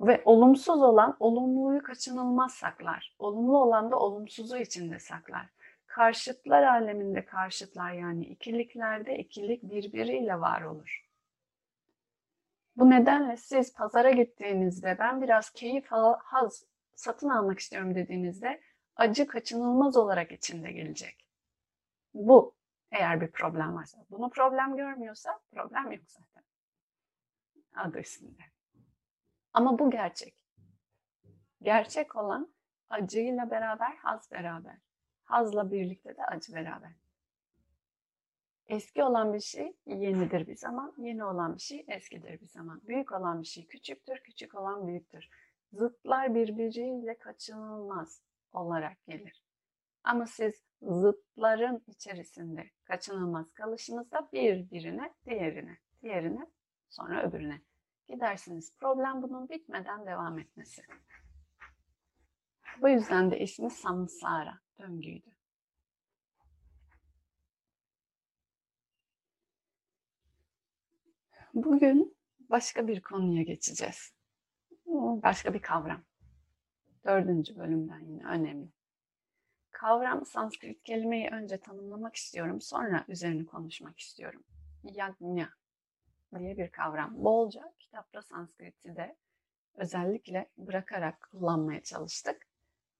Ve 0.00 0.22
olumsuz 0.24 0.82
olan 0.82 1.16
olumluyu 1.20 1.82
kaçınılmaz 1.82 2.54
saklar. 2.54 3.16
Olumlu 3.18 3.58
olan 3.58 3.90
da 3.90 3.98
olumsuzu 3.98 4.56
içinde 4.56 4.98
saklar. 4.98 5.46
Karşıtlar 5.86 6.62
aleminde 6.62 7.24
karşıtlar 7.24 7.92
yani 7.92 8.26
ikiliklerde 8.26 9.18
ikilik 9.18 9.62
birbiriyle 9.62 10.40
var 10.40 10.62
olur. 10.62 11.08
Bu 12.76 12.90
nedenle 12.90 13.36
siz 13.36 13.74
pazara 13.74 14.10
gittiğinizde 14.10 14.96
ben 14.98 15.22
biraz 15.22 15.50
keyif, 15.50 15.86
haz 16.18 16.64
satın 16.94 17.28
almak 17.28 17.58
istiyorum 17.58 17.94
dediğinizde 17.94 18.60
acı 18.96 19.26
kaçınılmaz 19.26 19.96
olarak 19.96 20.32
içinde 20.32 20.72
gelecek. 20.72 21.26
Bu 22.14 22.57
eğer 22.90 23.20
bir 23.20 23.30
problem 23.30 23.74
varsa. 23.74 23.98
Bunu 24.10 24.30
problem 24.30 24.76
görmüyorsa 24.76 25.40
problem 25.50 25.92
yok 25.92 26.04
zaten. 26.06 26.42
Adı 27.76 27.98
üstünde. 27.98 28.42
Ama 29.52 29.78
bu 29.78 29.90
gerçek. 29.90 30.44
Gerçek 31.62 32.16
olan 32.16 32.54
acıyla 32.90 33.50
beraber 33.50 33.96
haz 33.96 34.30
beraber. 34.30 34.78
Hazla 35.24 35.70
birlikte 35.70 36.16
de 36.16 36.24
acı 36.24 36.54
beraber. 36.54 36.92
Eski 38.66 39.02
olan 39.02 39.34
bir 39.34 39.40
şey 39.40 39.76
yenidir 39.86 40.46
bir 40.46 40.56
zaman, 40.56 40.94
yeni 40.98 41.24
olan 41.24 41.54
bir 41.54 41.60
şey 41.60 41.84
eskidir 41.88 42.40
bir 42.40 42.46
zaman. 42.46 42.80
Büyük 42.82 43.12
olan 43.12 43.42
bir 43.42 43.46
şey 43.46 43.66
küçüktür, 43.66 44.18
küçük 44.18 44.54
olan 44.54 44.86
büyüktür. 44.86 45.28
Zıtlar 45.72 46.34
birbiriyle 46.34 47.18
kaçınılmaz 47.18 48.22
olarak 48.52 49.04
gelir. 49.06 49.47
Ama 50.08 50.26
siz 50.26 50.62
zıtların 50.82 51.84
içerisinde 51.86 52.70
kaçınılmaz 52.84 53.52
kalışınızda 53.52 54.28
birbirine, 54.32 55.14
diğerine, 55.26 55.78
diğerine, 56.02 56.46
sonra 56.88 57.28
öbürüne 57.28 57.62
gidersiniz. 58.06 58.76
Problem 58.78 59.22
bunun 59.22 59.48
bitmeden 59.48 60.06
devam 60.06 60.38
etmesi. 60.38 60.82
Bu 62.82 62.88
yüzden 62.88 63.30
de 63.30 63.38
ismi 63.38 63.70
samsara, 63.70 64.60
döngüydü. 64.78 65.30
Bugün 71.54 72.16
başka 72.38 72.88
bir 72.88 73.02
konuya 73.02 73.42
geçeceğiz. 73.42 74.12
Başka 75.22 75.54
bir 75.54 75.62
kavram. 75.62 76.04
Dördüncü 77.04 77.56
bölümden 77.56 78.00
yine 78.00 78.24
önemli. 78.24 78.77
Kavram 79.80 80.26
Sanskrit 80.26 80.84
kelimeyi 80.84 81.28
önce 81.28 81.60
tanımlamak 81.60 82.16
istiyorum. 82.16 82.60
Sonra 82.60 83.04
üzerine 83.08 83.46
konuşmak 83.46 83.98
istiyorum. 83.98 84.44
Yagna 84.82 85.48
diye 86.38 86.56
bir 86.56 86.70
kavram. 86.70 87.24
Bolca 87.24 87.72
kitapta 87.78 88.22
Sanskrit'i 88.22 88.96
de 88.96 89.16
özellikle 89.74 90.50
bırakarak 90.56 91.28
kullanmaya 91.30 91.82
çalıştık. 91.82 92.46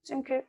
Çünkü 0.04 0.46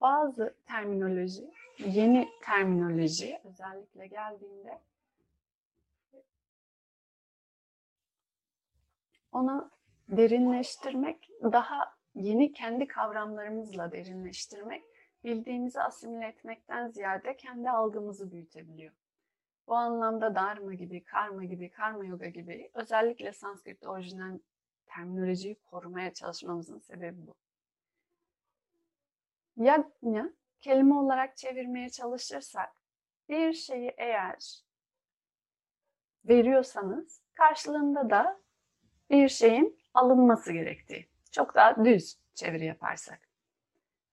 bazı 0.00 0.56
terminoloji, 0.66 1.50
yeni 1.78 2.28
terminoloji 2.42 3.40
özellikle 3.44 4.06
geldiğinde 4.06 4.80
ona 9.32 9.70
derinleştirmek, 10.08 11.30
daha 11.42 11.94
yeni 12.14 12.52
kendi 12.52 12.86
kavramlarımızla 12.86 13.92
derinleştirmek, 13.92 14.84
bildiğimizi 15.28 15.80
asimile 15.80 16.26
etmekten 16.26 16.88
ziyade 16.88 17.36
kendi 17.36 17.70
algımızı 17.70 18.32
büyütebiliyor. 18.32 18.94
Bu 19.66 19.74
anlamda 19.74 20.34
Dharma 20.34 20.74
gibi, 20.74 21.04
Karma 21.04 21.44
gibi, 21.44 21.70
Karma 21.70 22.04
Yoga 22.04 22.26
gibi 22.26 22.70
özellikle 22.74 23.32
Sanskrit 23.32 23.86
orijinal 23.86 24.38
terminolojiyi 24.86 25.54
korumaya 25.54 26.12
çalışmamızın 26.12 26.78
sebebi 26.78 27.26
bu. 27.26 27.34
Yagna 29.56 30.32
kelime 30.60 30.94
olarak 30.94 31.36
çevirmeye 31.36 31.90
çalışırsak 31.90 32.72
bir 33.28 33.52
şeyi 33.52 33.94
eğer 33.98 34.62
veriyorsanız 36.24 37.22
karşılığında 37.34 38.10
da 38.10 38.40
bir 39.10 39.28
şeyin 39.28 39.80
alınması 39.94 40.52
gerektiği. 40.52 41.08
Çok 41.30 41.54
daha 41.54 41.84
düz 41.84 42.18
çeviri 42.34 42.64
yaparsak. 42.64 43.27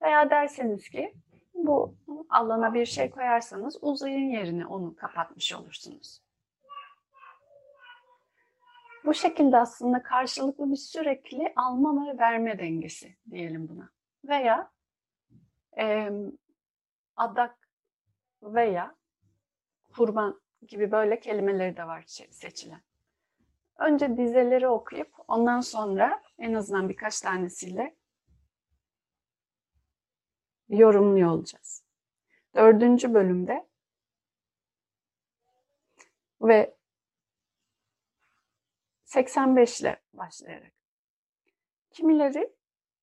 Veya 0.06 0.30
derseniz 0.30 0.88
ki 0.88 1.14
bu 1.54 1.94
alana 2.30 2.74
bir 2.74 2.86
şey 2.86 3.10
koyarsanız 3.10 3.78
uzayın 3.82 4.30
yerine 4.30 4.66
onu 4.66 4.96
kapatmış 4.96 5.52
olursunuz. 5.52 6.22
Bu 9.04 9.14
şekilde 9.14 9.56
aslında 9.56 10.02
karşılıklı 10.02 10.70
bir 10.70 10.76
sürekli 10.76 11.52
alma 11.56 12.06
ve 12.06 12.18
verme 12.18 12.58
dengesi 12.58 13.16
diyelim 13.30 13.68
buna. 13.68 13.90
Veya 14.24 14.70
e, 15.78 16.10
adak 17.16 17.68
veya 18.42 18.94
kurban 19.96 20.40
gibi 20.68 20.92
böyle 20.92 21.20
kelimeleri 21.20 21.76
de 21.76 21.86
var 21.86 22.04
seçilen. 22.30 22.80
Önce 23.78 24.16
dizeleri 24.16 24.68
okuyup 24.68 25.12
ondan 25.28 25.60
sonra 25.60 26.22
en 26.38 26.54
azından 26.54 26.88
birkaç 26.88 27.20
tanesiyle 27.20 27.95
yorumluyor 30.68 31.30
olacağız. 31.30 31.82
Dördüncü 32.54 33.14
bölümde 33.14 33.66
ve 36.40 36.76
85 39.04 39.80
ile 39.80 40.02
başlayarak. 40.12 40.72
Kimileri 41.90 42.52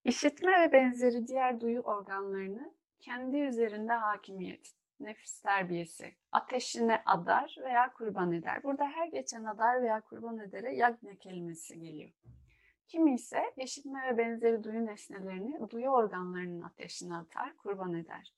işitme 0.03 0.61
ve 0.61 0.71
benzeri 0.71 1.27
diğer 1.27 1.61
duyu 1.61 1.81
organlarını 1.81 2.73
kendi 2.99 3.37
üzerinde 3.37 3.93
hakimiyet, 3.93 4.73
nefis 4.99 5.41
terbiyesi, 5.41 6.15
ateşine 6.31 7.01
adar 7.05 7.55
veya 7.63 7.93
kurban 7.93 8.31
eder. 8.31 8.63
Burada 8.63 8.85
her 8.87 9.07
geçen 9.07 9.43
adar 9.43 9.81
veya 9.81 10.01
kurban 10.01 10.39
edere 10.39 10.75
yagna 10.75 11.15
kelimesi 11.15 11.79
geliyor. 11.79 12.11
Kimi 12.93 13.13
ise 13.13 13.53
işitme 13.57 13.99
ve 14.07 14.17
benzeri 14.17 14.63
duyu 14.63 14.85
nesnelerini 14.85 15.69
duyu 15.69 15.89
organlarının 15.89 16.61
ateşine 16.61 17.15
atar, 17.15 17.57
kurban 17.57 17.93
eder. 17.93 18.33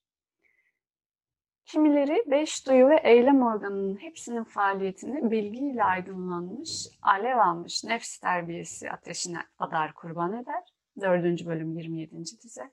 Kimileri 1.65 2.24
beş 2.28 2.68
duyu 2.68 2.89
ve 2.89 2.96
eylem 3.04 3.41
organının 3.41 3.96
hepsinin 3.96 4.44
faaliyetini 4.44 5.32
bilgiyle 5.32 5.84
aydınlanmış, 5.84 6.88
alev 7.02 7.38
almış 7.38 7.84
nefs 7.84 8.20
terbiyesi 8.20 8.91
ateşine 8.91 9.39
adar 9.60 9.94
kurban 9.94 10.34
eder. 10.34 10.63
4. 11.02 11.46
bölüm 11.46 11.78
27. 11.78 12.18
dize. 12.44 12.72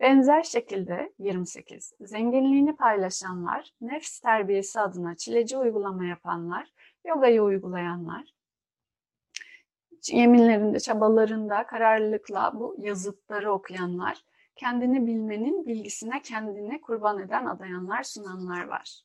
Benzer 0.00 0.42
şekilde 0.42 1.12
28. 1.18 1.94
Zenginliğini 2.00 2.76
paylaşanlar, 2.76 3.72
nefs 3.80 4.20
terbiyesi 4.20 4.80
adına 4.80 5.16
çileci 5.16 5.56
uygulama 5.56 6.04
yapanlar, 6.04 6.72
yogayı 7.04 7.42
uygulayanlar, 7.42 8.34
yeminlerinde, 10.10 10.80
çabalarında 10.80 11.66
kararlılıkla 11.66 12.52
bu 12.54 12.76
yazıtları 12.78 13.52
okuyanlar, 13.52 14.24
kendini 14.56 15.06
bilmenin 15.06 15.66
bilgisine 15.66 16.22
kendine 16.22 16.80
kurban 16.80 17.18
eden 17.18 17.46
adayanlar, 17.46 18.02
sunanlar 18.02 18.64
var. 18.64 19.02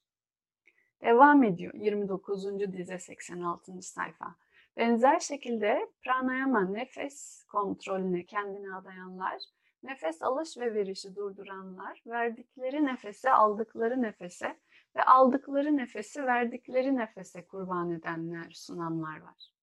Devam 1.01 1.43
ediyor 1.43 1.73
29. 1.73 2.73
dize 2.73 2.99
86. 2.99 3.81
sayfa. 3.81 4.35
Benzer 4.77 5.19
şekilde 5.19 5.91
pranayama 6.03 6.61
nefes 6.61 7.43
kontrolüne 7.43 8.25
kendini 8.25 8.75
adayanlar, 8.75 9.41
nefes 9.83 10.21
alış 10.21 10.57
ve 10.57 10.73
verişi 10.73 11.15
durduranlar, 11.15 12.03
verdikleri 12.07 12.85
nefese 12.85 13.31
aldıkları 13.31 14.01
nefese 14.01 14.57
ve 14.95 15.03
aldıkları 15.03 15.77
nefesi 15.77 16.25
verdikleri 16.25 16.95
nefese 16.95 17.45
kurban 17.45 17.91
edenler, 17.91 18.51
sunanlar 18.51 19.21
var. 19.21 19.56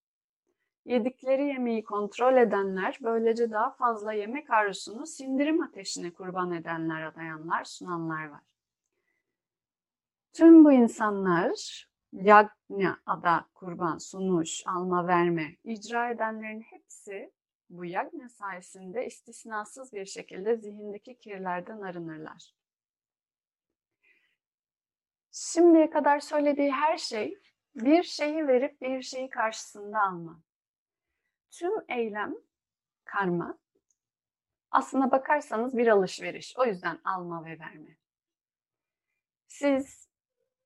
Yedikleri 0.84 1.46
yemeği 1.46 1.84
kontrol 1.84 2.36
edenler, 2.36 2.98
böylece 3.02 3.50
daha 3.50 3.70
fazla 3.70 4.12
yemek 4.12 4.50
arzusunu 4.50 5.06
sindirim 5.06 5.62
ateşine 5.62 6.10
kurban 6.10 6.52
edenler, 6.52 7.02
adayanlar, 7.02 7.64
sunanlar 7.64 8.26
var. 8.26 8.42
Tüm 10.32 10.64
bu 10.64 10.72
insanlar 10.72 11.88
yagna 12.12 13.00
ada 13.06 13.46
kurban, 13.54 13.98
sunuş, 13.98 14.62
alma, 14.66 15.06
verme 15.06 15.56
icra 15.64 16.10
edenlerin 16.10 16.60
hepsi 16.60 17.32
bu 17.70 17.84
yagna 17.84 18.28
sayesinde 18.28 19.06
istisnasız 19.06 19.92
bir 19.92 20.06
şekilde 20.06 20.56
zihindeki 20.56 21.18
kirlerden 21.18 21.80
arınırlar. 21.80 22.54
Şimdiye 25.30 25.90
kadar 25.90 26.20
söylediği 26.20 26.70
her 26.70 26.98
şey 26.98 27.38
bir 27.74 28.02
şeyi 28.02 28.46
verip 28.46 28.80
bir 28.80 29.02
şeyi 29.02 29.30
karşısında 29.30 30.00
alma. 30.02 30.40
Tüm 31.58 31.72
eylem, 31.88 32.34
karma 33.04 33.58
aslına 34.70 35.10
bakarsanız 35.10 35.76
bir 35.76 35.86
alışveriş. 35.86 36.54
O 36.58 36.64
yüzden 36.64 36.98
alma 37.04 37.44
ve 37.44 37.58
verme. 37.58 37.96
Siz 39.46 40.08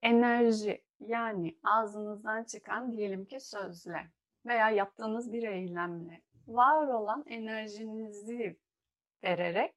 enerji 0.03 0.85
yani 1.01 1.59
ağzınızdan 1.65 2.45
çıkan 2.45 2.93
diyelim 2.93 3.25
ki 3.25 3.41
sözle 3.41 4.11
veya 4.47 4.71
yaptığınız 4.71 5.33
bir 5.33 5.43
eylemle 5.43 6.23
var 6.47 6.89
olan 6.89 7.25
enerjinizi 7.27 8.59
vererek 9.25 9.75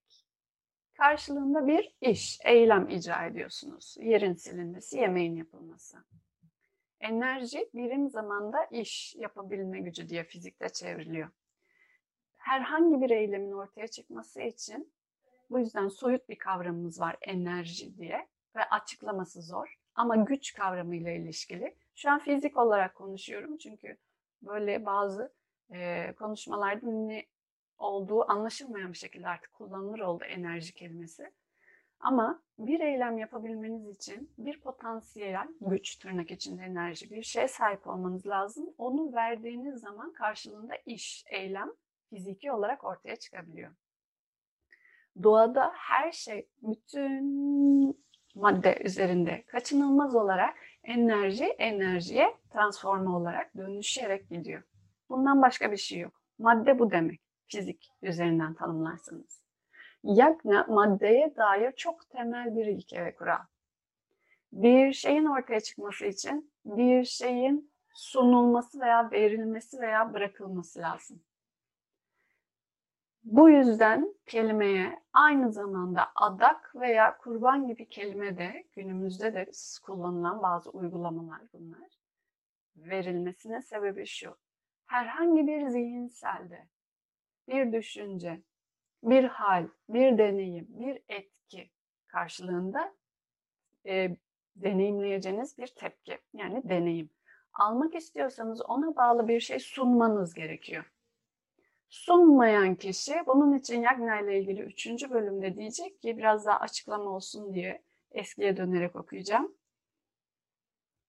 karşılığında 0.94 1.68
bir 1.68 1.96
iş, 2.02 2.40
eylem 2.44 2.90
icra 2.90 3.26
ediyorsunuz. 3.26 3.98
Yerin 4.00 4.34
silinmesi, 4.34 4.98
yemeğin 4.98 5.36
yapılması. 5.36 5.98
Enerji 7.02 7.70
birim 7.74 8.10
zamanda 8.10 8.66
iş 8.66 9.16
yapabilme 9.16 9.80
gücü 9.80 10.10
diye 10.10 10.24
fizikte 10.24 10.70
çevriliyor. 10.70 11.30
Herhangi 12.38 13.02
bir 13.02 13.10
eylemin 13.10 13.52
ortaya 13.52 13.88
çıkması 13.88 14.42
için 14.42 14.94
bu 15.50 15.60
yüzden 15.60 15.88
soyut 15.88 16.30
bir 16.30 16.38
kavramımız 16.38 17.00
var 17.00 17.18
enerji 17.22 17.98
diye 17.98 18.28
ve 18.56 18.64
açıklaması 18.64 19.42
zor 19.42 19.78
ama 19.96 20.16
güç 20.16 20.54
kavramıyla 20.54 21.12
ilişkili. 21.12 21.76
Şu 21.96 22.10
an 22.10 22.20
fizik 22.20 22.58
olarak 22.58 22.96
konuşuyorum 22.96 23.58
çünkü 23.58 23.98
böyle 24.42 24.86
bazı 24.86 25.34
e, 25.74 26.14
konuşmalarda 26.20 26.92
ne 26.92 27.26
olduğu 27.78 28.32
anlaşılmayan 28.32 28.94
bir 28.94 28.98
şekilde 28.98 29.28
artık 29.28 29.54
kullanılır 29.54 30.00
oldu 30.00 30.24
enerji 30.24 30.74
kelimesi. 30.74 31.32
Ama 32.02 32.42
bir 32.60 32.80
eylem 32.80 33.18
yapabilmeniz 33.18 33.98
için 33.98 34.34
bir 34.38 34.60
potansiyel 34.62 35.48
güç 35.62 35.96
tırnak 35.96 36.32
içinde 36.32 36.62
enerji 36.62 37.12
bir 37.12 37.24
şeye 37.24 37.48
sahip 37.48 37.88
olmanız 37.88 38.28
lazım. 38.28 38.74
Onu 38.78 39.14
verdiğiniz 39.14 39.82
zaman 39.82 40.14
karşılığında 40.14 40.74
iş, 40.86 41.24
eylem 41.30 41.72
fiziki 42.10 42.52
olarak 42.52 42.84
ortaya 42.84 43.16
çıkabiliyor. 43.16 43.72
Doğada 45.24 45.72
her 45.76 46.12
şey 46.12 46.50
bütün 46.62 47.98
madde 48.36 48.78
üzerinde 48.84 49.44
kaçınılmaz 49.48 50.16
olarak 50.16 50.56
enerji 50.84 51.46
enerjiye 51.46 52.36
transforme 52.54 53.10
olarak 53.10 53.58
dönüşerek 53.58 54.30
gidiyor. 54.30 54.64
Bundan 55.10 55.42
başka 55.42 55.72
bir 55.72 55.78
şey 55.78 56.00
yok. 56.00 56.14
Madde 56.40 56.80
bu 56.80 56.92
demek. 56.92 57.22
Fizik 57.48 57.92
üzerinden 58.02 58.54
tanımlarsanız. 58.54 59.41
Yagna 60.04 60.64
maddeye 60.64 61.36
dair 61.36 61.72
çok 61.72 62.10
temel 62.10 62.56
bir 62.56 62.66
ilke 62.66 63.06
ve 63.06 63.16
kural. 63.16 63.42
Bir 64.52 64.94
şeyin 64.94 65.26
ortaya 65.26 65.60
çıkması 65.60 66.06
için 66.06 66.52
bir 66.66 67.04
şeyin 67.04 67.72
sunulması 67.94 68.80
veya 68.80 69.12
verilmesi 69.12 69.82
veya 69.82 70.14
bırakılması 70.14 70.80
lazım. 70.80 71.22
Bu 73.24 73.50
yüzden 73.50 74.16
kelimeye 74.26 75.00
aynı 75.14 75.52
zamanda 75.52 76.12
adak 76.16 76.76
veya 76.76 77.18
kurban 77.18 77.68
gibi 77.68 77.90
kelime 77.90 78.38
de 78.38 78.64
günümüzde 78.74 79.34
de 79.34 79.52
kullanılan 79.84 80.42
bazı 80.42 80.70
uygulamalar 80.70 81.42
bunlar. 81.54 81.90
Verilmesinin 82.76 83.60
sebebi 83.60 84.06
şu. 84.06 84.38
Herhangi 84.86 85.48
bir 85.48 85.68
zihinselde 85.68 86.68
bir 87.48 87.74
düşünce, 87.74 88.42
bir 89.04 89.24
hal, 89.24 89.68
bir 89.90 90.18
deneyim, 90.18 90.68
bir 90.70 91.02
etki 91.10 91.70
karşılığında 92.08 92.94
e, 93.86 94.18
deneyimleyeceğiniz 94.56 95.58
bir 95.58 95.68
tepki 95.68 96.18
yani 96.34 96.70
deneyim. 96.70 97.10
Almak 97.54 97.96
istiyorsanız 97.96 98.62
ona 98.62 98.96
bağlı 98.96 99.28
bir 99.28 99.40
şey 99.40 99.60
sunmanız 99.60 100.34
gerekiyor. 100.34 100.92
Sunmayan 101.90 102.76
kişi 102.76 103.14
bunun 103.28 103.58
için 103.58 103.82
Yagna 103.82 104.20
ile 104.20 104.40
ilgili 104.40 104.62
3. 104.62 104.88
bölümde 105.10 105.56
diyecek 105.56 106.02
ki 106.02 106.18
biraz 106.18 106.46
daha 106.46 106.60
açıklama 106.60 107.10
olsun 107.10 107.54
diye 107.54 107.84
eskiye 108.12 108.58
dönerek 108.58 108.96
okuyacağım. 108.96 109.56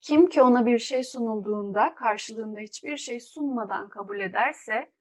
Kim 0.01 0.29
ki 0.29 0.43
ona 0.43 0.67
bir 0.67 0.79
şey 0.79 1.05
sunulduğunda 1.05 1.95
karşılığında 1.95 2.61
hiçbir 2.61 2.97
şey 2.97 3.21
sunmadan 3.21 3.89
kabul 3.89 4.21
ederse 4.21 4.93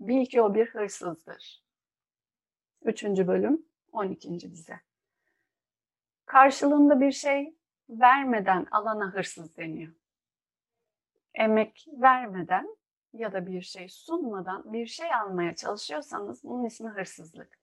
bil 0.00 0.26
ki 0.26 0.42
o 0.42 0.54
bir 0.54 0.66
hırsızdır. 0.66 1.65
3. 2.86 3.04
bölüm 3.04 3.66
12. 3.92 4.40
dize. 4.40 4.80
Karşılığında 6.26 7.00
bir 7.00 7.12
şey 7.12 7.56
vermeden 7.88 8.66
alana 8.70 9.14
hırsız 9.14 9.56
deniyor. 9.56 9.92
Emek 11.34 11.86
vermeden 11.92 12.76
ya 13.12 13.32
da 13.32 13.46
bir 13.46 13.62
şey 13.62 13.88
sunmadan 13.88 14.72
bir 14.72 14.86
şey 14.86 15.14
almaya 15.14 15.54
çalışıyorsanız 15.54 16.44
bunun 16.44 16.64
ismi 16.64 16.88
hırsızlık. 16.88 17.58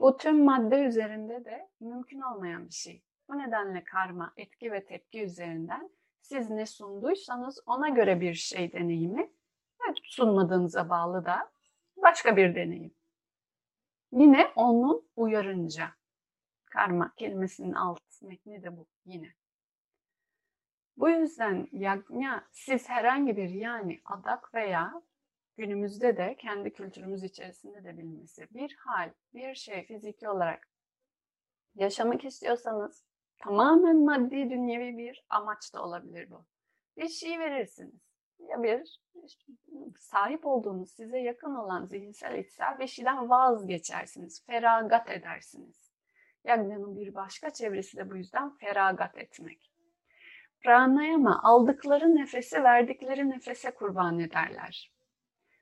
Bu 0.00 0.16
tüm 0.16 0.44
madde 0.44 0.84
üzerinde 0.84 1.44
de 1.44 1.68
mümkün 1.80 2.20
olmayan 2.20 2.66
bir 2.66 2.74
şey. 2.74 3.02
Bu 3.28 3.38
nedenle 3.38 3.84
karma, 3.84 4.32
etki 4.36 4.72
ve 4.72 4.84
tepki 4.84 5.22
üzerinden 5.22 5.90
siz 6.20 6.50
ne 6.50 6.66
sunduysanız 6.66 7.60
ona 7.66 7.88
göre 7.88 8.20
bir 8.20 8.34
şey 8.34 8.72
deneyimi 8.72 9.30
ve 9.80 9.94
sunmadığınıza 10.04 10.88
bağlı 10.88 11.24
da 11.24 11.50
başka 11.96 12.36
bir 12.36 12.54
deneyim. 12.54 12.94
Yine 14.14 14.52
onun 14.56 15.08
uyarınca. 15.16 15.90
Karma 16.64 17.14
kelimesinin 17.16 17.72
alt 17.72 18.22
metni 18.22 18.62
de 18.62 18.76
bu 18.76 18.86
yine. 19.04 19.34
Bu 20.96 21.10
yüzden 21.10 21.68
yagna 21.72 22.48
siz 22.52 22.88
herhangi 22.88 23.36
bir 23.36 23.48
yani 23.48 24.00
adak 24.04 24.54
veya 24.54 25.02
günümüzde 25.56 26.16
de 26.16 26.36
kendi 26.38 26.72
kültürümüz 26.72 27.24
içerisinde 27.24 27.84
de 27.84 27.98
bilmesi 27.98 28.46
bir 28.50 28.76
hal, 28.78 29.12
bir 29.34 29.54
şey 29.54 29.86
fiziki 29.86 30.28
olarak 30.28 30.68
yaşamak 31.74 32.24
istiyorsanız 32.24 33.04
tamamen 33.38 34.04
maddi 34.04 34.50
dünyevi 34.50 34.98
bir 34.98 35.24
amaç 35.28 35.74
da 35.74 35.82
olabilir 35.82 36.30
bu. 36.30 36.44
Bir 36.96 37.08
şey 37.08 37.38
verirsiniz. 37.38 38.13
Ya 38.38 38.62
bir 38.62 39.00
sahip 39.98 40.46
olduğunuz 40.46 40.90
size 40.90 41.18
yakın 41.18 41.54
olan 41.54 41.84
zihinsel 41.84 42.38
içsel 42.38 42.78
bir 42.78 42.86
şeyden 42.86 43.30
vazgeçersiniz. 43.30 44.46
Feragat 44.46 45.10
edersiniz. 45.10 45.92
Yagna'nın 46.44 46.96
bir 46.96 47.14
başka 47.14 47.50
çevresi 47.50 47.96
de 47.96 48.10
bu 48.10 48.16
yüzden 48.16 48.56
feragat 48.56 49.18
etmek. 49.18 49.70
Pranayama 50.60 51.40
aldıkları 51.42 52.14
nefesi 52.14 52.64
verdikleri 52.64 53.30
nefese 53.30 53.74
kurban 53.74 54.18
ederler. 54.18 54.92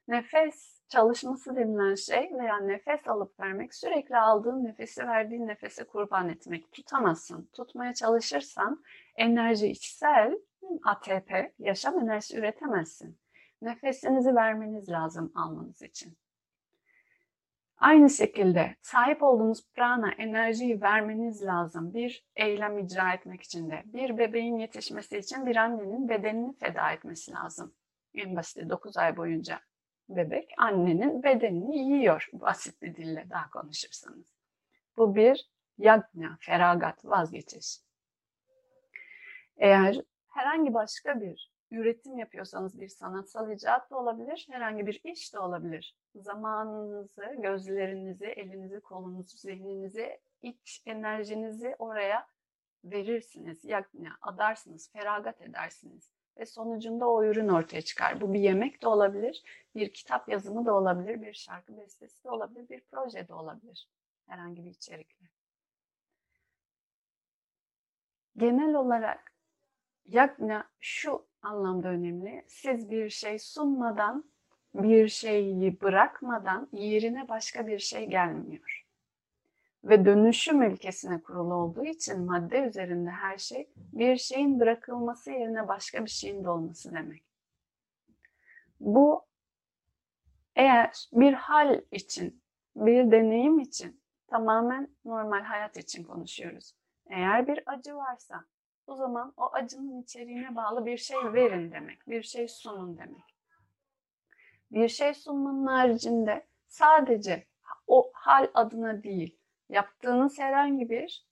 Nefes 0.08 0.82
çalışması 0.88 1.56
denilen 1.56 1.94
şey 1.94 2.30
veya 2.32 2.60
nefes 2.60 3.08
alıp 3.08 3.40
vermek 3.40 3.74
sürekli 3.74 4.16
aldığın 4.16 4.64
nefesi 4.64 5.06
verdiğin 5.06 5.46
nefese 5.46 5.84
kurban 5.84 6.28
etmek. 6.28 6.72
Tutamazsın. 6.72 7.48
Tutmaya 7.52 7.94
çalışırsan 7.94 8.84
enerji 9.16 9.68
içsel 9.68 10.38
ATP, 10.84 11.52
yaşam 11.58 12.00
enerjisi 12.00 12.38
üretemezsin. 12.38 13.18
Nefesinizi 13.62 14.34
vermeniz 14.34 14.88
lazım 14.88 15.32
almanız 15.34 15.82
için. 15.82 16.16
Aynı 17.82 18.10
şekilde 18.10 18.76
sahip 18.82 19.22
olduğunuz 19.22 19.66
prana 19.74 20.12
enerjiyi 20.12 20.82
vermeniz 20.82 21.42
lazım 21.42 21.94
bir 21.94 22.26
eylem 22.36 22.78
icra 22.78 23.12
etmek 23.12 23.42
için 23.42 23.70
de. 23.70 23.82
Bir 23.84 24.18
bebeğin 24.18 24.58
yetişmesi 24.58 25.18
için 25.18 25.46
bir 25.46 25.56
annenin 25.56 26.08
bedenini 26.08 26.56
feda 26.56 26.92
etmesi 26.92 27.32
lazım. 27.32 27.74
En 28.14 28.36
basit 28.36 28.70
9 28.70 28.96
ay 28.96 29.16
boyunca 29.16 29.60
bebek 30.08 30.50
annenin 30.58 31.22
bedenini 31.22 31.78
yiyor 31.78 32.28
basit 32.32 32.82
bir 32.82 32.94
dille 32.94 33.26
daha 33.30 33.50
konuşursanız. 33.50 34.34
Bu 34.96 35.14
bir 35.14 35.50
yagna, 35.78 36.38
feragat, 36.40 37.04
vazgeçiş. 37.04 37.78
Eğer 39.56 39.96
herhangi 40.32 40.74
başka 40.74 41.20
bir 41.20 41.52
üretim 41.70 42.18
yapıyorsanız 42.18 42.80
bir 42.80 42.88
sanatsal 42.88 43.50
icraat 43.50 43.90
da 43.90 43.98
olabilir, 43.98 44.46
herhangi 44.50 44.86
bir 44.86 45.00
iş 45.04 45.34
de 45.34 45.38
olabilir. 45.38 45.96
Zamanınızı, 46.14 47.36
gözlerinizi, 47.38 48.26
elinizi, 48.26 48.80
kolunuzu, 48.80 49.36
zihninizi, 49.36 50.20
iç 50.42 50.82
enerjinizi 50.86 51.76
oraya 51.78 52.26
verirsiniz, 52.84 53.64
yakına 53.64 54.16
adarsınız, 54.22 54.92
feragat 54.92 55.40
edersiniz. 55.40 56.10
Ve 56.38 56.46
sonucunda 56.46 57.08
o 57.08 57.24
ürün 57.24 57.48
ortaya 57.48 57.82
çıkar. 57.82 58.20
Bu 58.20 58.32
bir 58.32 58.40
yemek 58.40 58.82
de 58.82 58.88
olabilir, 58.88 59.42
bir 59.74 59.92
kitap 59.92 60.28
yazımı 60.28 60.66
da 60.66 60.74
olabilir, 60.74 61.22
bir 61.22 61.32
şarkı 61.32 61.76
bestesi 61.76 62.24
de 62.24 62.30
olabilir, 62.30 62.68
bir 62.68 62.80
proje 62.90 63.28
de 63.28 63.34
olabilir. 63.34 63.88
Herhangi 64.28 64.64
bir 64.64 64.70
içerikle. 64.70 65.26
Genel 68.36 68.74
olarak 68.74 69.31
yakna 70.06 70.64
şu 70.80 71.26
anlamda 71.42 71.88
önemli. 71.88 72.44
Siz 72.46 72.90
bir 72.90 73.10
şey 73.10 73.38
sunmadan, 73.38 74.24
bir 74.74 75.08
şeyi 75.08 75.80
bırakmadan 75.80 76.68
yerine 76.72 77.28
başka 77.28 77.66
bir 77.66 77.78
şey 77.78 78.06
gelmiyor. 78.06 78.86
Ve 79.84 80.04
dönüşüm 80.04 80.62
ülkesine 80.62 81.22
kurulu 81.22 81.54
olduğu 81.54 81.84
için 81.84 82.20
madde 82.20 82.58
üzerinde 82.58 83.10
her 83.10 83.38
şey 83.38 83.70
bir 83.76 84.16
şeyin 84.16 84.60
bırakılması 84.60 85.30
yerine 85.30 85.68
başka 85.68 86.04
bir 86.04 86.10
şeyin 86.10 86.44
dolması 86.44 86.94
demek. 86.94 87.24
Bu 88.80 89.26
eğer 90.56 91.08
bir 91.12 91.32
hal 91.32 91.80
için, 91.90 92.42
bir 92.76 93.10
deneyim 93.10 93.58
için 93.58 94.02
tamamen 94.26 94.88
normal 95.04 95.42
hayat 95.42 95.76
için 95.76 96.04
konuşuyoruz. 96.04 96.74
Eğer 97.10 97.46
bir 97.46 97.62
acı 97.66 97.96
varsa 97.96 98.44
o 98.86 98.96
zaman 98.96 99.32
o 99.36 99.52
acının 99.52 100.02
içeriğine 100.02 100.56
bağlı 100.56 100.86
bir 100.86 100.96
şey 100.96 101.32
verin 101.32 101.72
demek, 101.72 102.08
bir 102.08 102.22
şey 102.22 102.48
sunun 102.48 102.98
demek. 102.98 103.36
Bir 104.70 104.88
şey 104.88 105.14
sunmanın 105.14 105.66
haricinde 105.66 106.46
sadece 106.68 107.46
o 107.86 108.10
hal 108.14 108.50
adına 108.54 109.02
değil, 109.02 109.38
yaptığınız 109.68 110.38
herhangi 110.38 110.90
bir, 110.90 111.26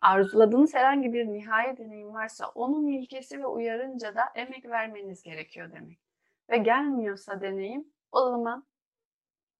arzuladığınız 0.00 0.74
herhangi 0.74 1.12
bir 1.12 1.26
nihai 1.26 1.76
deneyim 1.76 2.14
varsa 2.14 2.48
onun 2.48 2.86
ilkesi 2.86 3.40
ve 3.40 3.46
uyarınca 3.46 4.14
da 4.14 4.22
emek 4.34 4.64
vermeniz 4.64 5.22
gerekiyor 5.22 5.72
demek. 5.72 5.98
Ve 6.50 6.56
gelmiyorsa 6.56 7.40
deneyim 7.40 7.92
o 8.12 8.30
zaman 8.30 8.66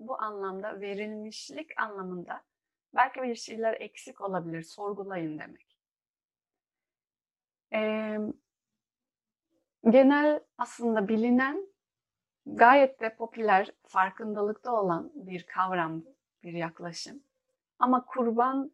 bu 0.00 0.22
anlamda 0.22 0.80
verilmişlik 0.80 1.80
anlamında 1.80 2.42
belki 2.94 3.22
bir 3.22 3.34
şeyler 3.34 3.80
eksik 3.80 4.20
olabilir, 4.20 4.62
sorgulayın 4.62 5.38
demek. 5.38 5.71
Ee, 7.72 8.18
genel 9.90 10.40
aslında 10.58 11.08
bilinen 11.08 11.72
Gayet 12.46 13.00
de 13.00 13.16
popüler, 13.16 13.72
farkındalıkta 13.82 14.72
olan 14.72 15.12
bir 15.14 15.46
kavram, 15.46 16.04
bir 16.42 16.52
yaklaşım. 16.52 17.22
Ama 17.78 18.06
kurban 18.06 18.72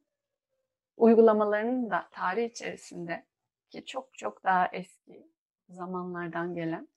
uygulamalarının 0.96 1.90
da 1.90 2.08
tarih 2.12 2.50
içerisinde 2.50 3.26
ki 3.70 3.84
çok 3.86 4.14
çok 4.18 4.44
daha 4.44 4.68
eski 4.68 5.30
zamanlardan 5.68 6.54
gelen 6.54 6.88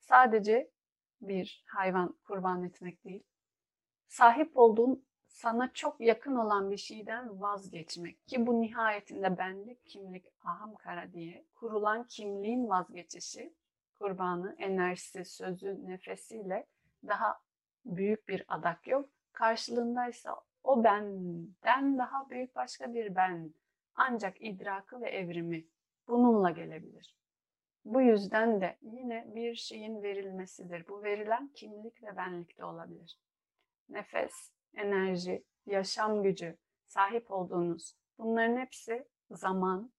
sadece 0.00 0.70
bir 1.20 1.64
hayvan 1.66 2.18
kurban 2.24 2.64
etmek 2.64 3.04
değil, 3.04 3.24
sahip 4.08 4.56
olduğun 4.56 5.05
sana 5.36 5.72
çok 5.72 6.00
yakın 6.00 6.36
olan 6.36 6.70
bir 6.70 6.76
şeyden 6.76 7.40
vazgeçmek 7.40 8.28
ki 8.28 8.46
bu 8.46 8.60
nihayetinde 8.60 9.38
benlik, 9.38 9.86
kimlik, 9.86 10.24
ahamkara 10.44 11.12
diye 11.12 11.46
kurulan 11.54 12.06
kimliğin 12.06 12.68
vazgeçişi 12.68 13.54
kurbanı, 13.98 14.56
enerjisi, 14.58 15.24
sözü, 15.24 15.86
nefesiyle 15.86 16.66
daha 17.06 17.40
büyük 17.84 18.28
bir 18.28 18.44
adak 18.48 18.86
yok. 18.86 19.10
Karşılığında 19.32 20.08
ise 20.08 20.30
o 20.62 20.84
benden 20.84 21.98
daha 21.98 22.30
büyük 22.30 22.56
başka 22.56 22.94
bir 22.94 23.14
ben 23.14 23.54
ancak 23.94 24.42
idrakı 24.42 25.00
ve 25.00 25.10
evrimi 25.10 25.66
bununla 26.08 26.50
gelebilir. 26.50 27.16
Bu 27.84 28.02
yüzden 28.02 28.60
de 28.60 28.78
yine 28.82 29.34
bir 29.34 29.54
şeyin 29.54 30.02
verilmesidir. 30.02 30.88
Bu 30.88 31.02
verilen 31.02 31.48
kimlik 31.48 32.02
ve 32.02 32.16
benlik 32.16 32.58
de 32.58 32.64
olabilir. 32.64 33.20
Nefes, 33.88 34.55
enerji, 34.76 35.44
yaşam 35.66 36.22
gücü, 36.22 36.56
sahip 36.86 37.30
olduğunuz 37.30 37.94
bunların 38.18 38.56
hepsi 38.56 39.08
zaman, 39.30 39.92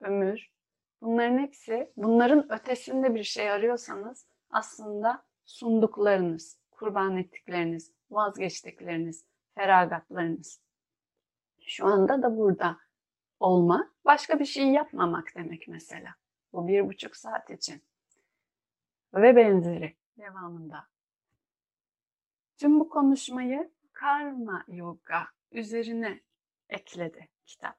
ömür, 0.00 0.50
bunların 1.02 1.38
hepsi 1.38 1.92
bunların 1.96 2.52
ötesinde 2.52 3.14
bir 3.14 3.24
şey 3.24 3.50
arıyorsanız 3.50 4.26
aslında 4.50 5.24
sunduklarınız, 5.44 6.58
kurban 6.70 7.16
ettikleriniz, 7.16 7.92
vazgeçtikleriniz, 8.10 9.26
feragatlarınız. 9.54 10.60
Şu 11.60 11.86
anda 11.86 12.22
da 12.22 12.36
burada 12.36 12.78
olmak, 13.40 14.04
başka 14.04 14.38
bir 14.38 14.44
şey 14.44 14.68
yapmamak 14.68 15.32
demek 15.36 15.68
mesela. 15.68 16.14
Bu 16.52 16.68
bir 16.68 16.88
buçuk 16.88 17.16
saat 17.16 17.50
için. 17.50 17.82
Ve 19.14 19.36
benzeri 19.36 19.96
devamında. 20.18 20.86
Tüm 22.58 22.80
bu 22.80 22.88
konuşmayı 22.88 23.70
karma 24.02 24.64
yoga 24.68 25.26
üzerine 25.52 26.20
ekledi 26.68 27.28
kitap. 27.46 27.76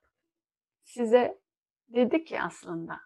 Size 0.84 1.42
dedi 1.88 2.26
ki 2.26 2.42
aslında 2.42 3.00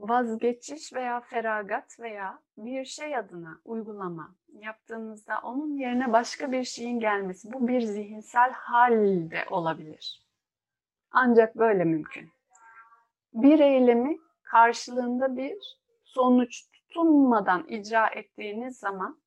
vazgeçiş 0.00 0.92
veya 0.92 1.20
feragat 1.20 2.00
veya 2.00 2.42
bir 2.56 2.84
şey 2.84 3.16
adına 3.16 3.60
uygulama 3.64 4.34
yaptığınızda 4.48 5.40
onun 5.42 5.76
yerine 5.76 6.12
başka 6.12 6.52
bir 6.52 6.64
şeyin 6.64 7.00
gelmesi 7.00 7.52
bu 7.52 7.68
bir 7.68 7.80
zihinsel 7.80 8.52
hal 8.52 9.30
de 9.30 9.44
olabilir. 9.50 10.26
Ancak 11.10 11.56
böyle 11.56 11.84
mümkün. 11.84 12.30
Bir 13.32 13.58
eylemi 13.58 14.18
karşılığında 14.42 15.36
bir 15.36 15.78
sonuç 16.04 16.70
tutunmadan 16.72 17.68
icra 17.68 18.06
ettiğiniz 18.06 18.78
zaman 18.78 19.21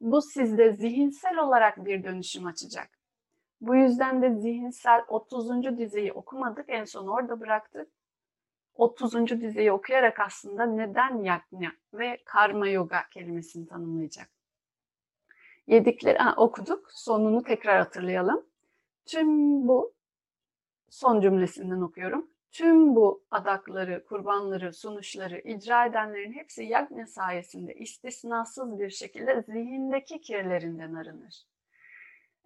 bu 0.00 0.22
sizde 0.22 0.72
zihinsel 0.72 1.38
olarak 1.38 1.84
bir 1.84 2.04
dönüşüm 2.04 2.46
açacak. 2.46 2.90
Bu 3.60 3.76
yüzden 3.76 4.22
de 4.22 4.34
zihinsel 4.34 5.04
30. 5.08 5.78
dizeyi 5.78 6.12
okumadık. 6.12 6.64
En 6.68 6.84
son 6.84 7.06
orada 7.06 7.40
bıraktık. 7.40 7.88
30. 8.74 9.40
dizeyi 9.40 9.72
okuyarak 9.72 10.20
aslında 10.20 10.66
neden 10.66 11.22
yaknya 11.22 11.72
ve 11.92 12.22
karma 12.24 12.68
yoga 12.68 13.08
kelimesini 13.10 13.66
tanımlayacak. 13.66 14.28
Yedikleri 15.66 16.18
ha, 16.18 16.34
okuduk. 16.36 16.92
Sonunu 16.92 17.42
tekrar 17.42 17.78
hatırlayalım. 17.78 18.46
Tüm 19.06 19.28
bu 19.68 19.94
son 20.90 21.20
cümlesinden 21.20 21.80
okuyorum. 21.80 22.33
Tüm 22.54 22.96
bu 22.96 23.24
adakları, 23.30 24.04
kurbanları, 24.04 24.72
sunuşları 24.72 25.38
icra 25.38 25.86
edenlerin 25.86 26.32
hepsi 26.32 26.64
yagna 26.64 27.06
sayesinde 27.06 27.74
istisnasız 27.74 28.78
bir 28.78 28.90
şekilde 28.90 29.42
zihindeki 29.42 30.20
kirlerinden 30.20 30.94
arınır. 30.94 31.44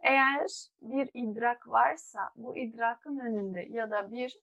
Eğer 0.02 0.46
bir 0.82 1.10
idrak 1.14 1.68
varsa, 1.68 2.30
bu 2.36 2.56
idrakın 2.56 3.18
önünde 3.18 3.66
ya 3.70 3.90
da 3.90 4.12
bir 4.12 4.38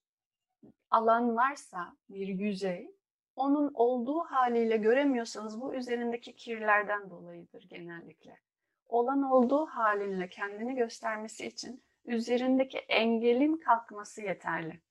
alan 0.89 1.35
varsa, 1.35 1.97
bir 2.09 2.27
yüzey, 2.27 2.91
onun 3.35 3.71
olduğu 3.73 4.19
haliyle 4.19 4.77
göremiyorsanız 4.77 5.61
bu 5.61 5.75
üzerindeki 5.75 6.35
kirlerden 6.35 7.09
dolayıdır 7.09 7.65
genellikle. 7.69 8.39
Olan 8.87 9.23
olduğu 9.23 9.65
halinle 9.65 10.29
kendini 10.29 10.75
göstermesi 10.75 11.47
için 11.47 11.83
üzerindeki 12.05 12.77
engelin 12.77 13.57
kalkması 13.57 14.21
yeterli. 14.21 14.81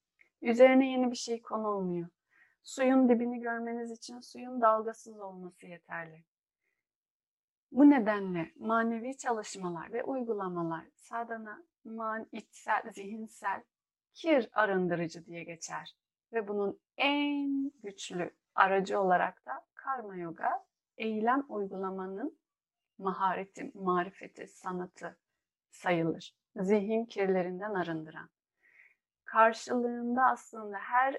Üzerine 0.45 0.91
yeni 0.91 1.11
bir 1.11 1.17
şey 1.17 1.43
konulmuyor. 1.43 2.09
Suyun 2.63 3.09
dibini 3.09 3.41
görmeniz 3.41 3.91
için 3.91 4.21
suyun 4.21 4.61
dalgasız 4.61 5.21
olması 5.21 5.67
yeterli. 5.67 6.25
Bu 7.73 7.91
nedenle 7.91 8.53
manevi 8.57 9.17
çalışmalar 9.17 9.93
ve 9.93 10.05
uygulamalar 10.05 10.87
sadana, 10.95 11.63
man, 11.85 12.27
içsel, 12.33 12.83
zihinsel, 12.93 13.63
kir 14.15 14.49
arındırıcı 14.53 15.27
diye 15.27 15.45
geçer. 15.45 15.97
Ve 16.33 16.49
bunun 16.49 16.81
en 16.97 17.73
güçlü 17.83 18.31
aracı 18.55 19.01
olarak 19.01 19.47
da 19.47 19.67
karma 19.75 20.17
yoga, 20.17 20.65
eylem 20.97 21.45
uygulamanın 21.49 22.39
mahareti, 22.99 23.71
marifeti, 23.75 24.47
sanatı 24.47 25.19
sayılır. 25.71 26.37
Zihin 26.57 27.05
kirlerinden 27.05 27.75
arındıran 27.75 28.34
karşılığında 29.35 30.25
aslında 30.25 30.79
her 30.79 31.19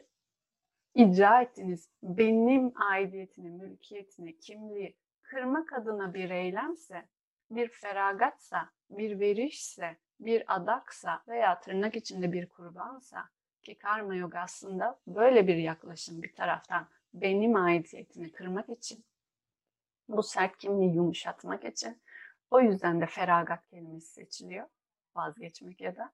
icra 0.93 1.41
ettiğiniz 1.41 1.89
benim 2.03 2.73
aidiyetini, 2.75 3.49
mülkiyetini, 3.49 4.39
kimliği 4.39 4.97
kırmak 5.21 5.73
adına 5.73 6.13
bir 6.13 6.29
eylemse, 6.29 7.09
bir 7.51 7.69
feragatsa, 7.69 8.69
bir 8.89 9.19
verişse, 9.19 9.97
bir 10.19 10.55
adaksa 10.55 11.23
veya 11.27 11.59
tırnak 11.59 11.95
içinde 11.95 12.31
bir 12.31 12.49
kurbansa 12.49 13.29
ki 13.63 13.77
karma 13.77 14.15
yoga 14.15 14.39
aslında 14.39 14.99
böyle 15.07 15.47
bir 15.47 15.55
yaklaşım 15.55 16.21
bir 16.21 16.35
taraftan 16.35 16.87
benim 17.13 17.55
aidiyetini 17.55 18.31
kırmak 18.31 18.69
için, 18.69 19.05
bu 20.07 20.23
sert 20.23 20.57
kimliği 20.57 20.95
yumuşatmak 20.95 21.65
için 21.65 22.01
o 22.51 22.61
yüzden 22.61 23.01
de 23.01 23.05
feragat 23.05 23.67
kelimesi 23.67 24.13
seçiliyor. 24.13 24.67
Vazgeçmek 25.15 25.81
ya 25.81 25.95
da. 25.95 26.11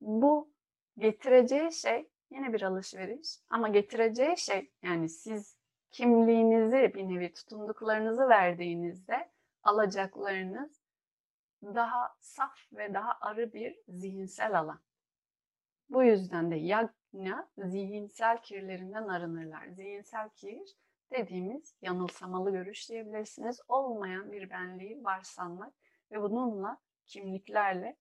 Bu 0.00 0.57
getireceği 0.98 1.72
şey 1.72 2.08
yine 2.30 2.52
bir 2.52 2.62
alışveriş 2.62 3.38
ama 3.50 3.68
getireceği 3.68 4.38
şey 4.38 4.70
yani 4.82 5.08
siz 5.08 5.58
kimliğinizi 5.90 6.92
bir 6.94 7.08
nevi 7.08 7.32
tutunduklarınızı 7.32 8.28
verdiğinizde 8.28 9.30
alacaklarınız 9.62 10.82
daha 11.62 12.16
saf 12.20 12.58
ve 12.72 12.94
daha 12.94 13.18
arı 13.20 13.52
bir 13.52 13.78
zihinsel 13.88 14.58
alan. 14.58 14.80
Bu 15.90 16.04
yüzden 16.04 16.50
de 16.50 16.56
yagna 16.56 17.48
zihinsel 17.58 18.42
kirlerinden 18.42 19.08
arınırlar. 19.08 19.68
Zihinsel 19.68 20.28
kir 20.28 20.76
dediğimiz 21.10 21.74
yanılsamalı 21.82 22.50
görüş 22.50 22.88
diyebilirsiniz. 22.88 23.60
Olmayan 23.68 24.32
bir 24.32 24.50
benliği 24.50 25.04
varsanmak 25.04 25.72
ve 26.10 26.22
bununla 26.22 26.78
kimliklerle 27.06 27.96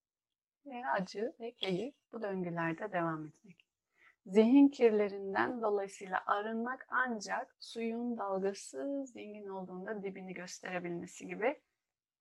ve 0.69 0.87
acı 0.87 1.33
ve 1.39 1.51
keyif 1.51 1.95
bu 2.11 2.21
döngülerde 2.21 2.91
devam 2.91 3.25
etmek. 3.25 3.65
Zihin 4.25 4.67
kirlerinden 4.67 5.61
dolayısıyla 5.61 6.23
arınmak 6.25 6.87
ancak 6.89 7.55
suyun 7.59 8.17
dalgası 8.17 9.05
zengin 9.05 9.47
olduğunda 9.47 10.03
dibini 10.03 10.33
gösterebilmesi 10.33 11.27
gibi 11.27 11.61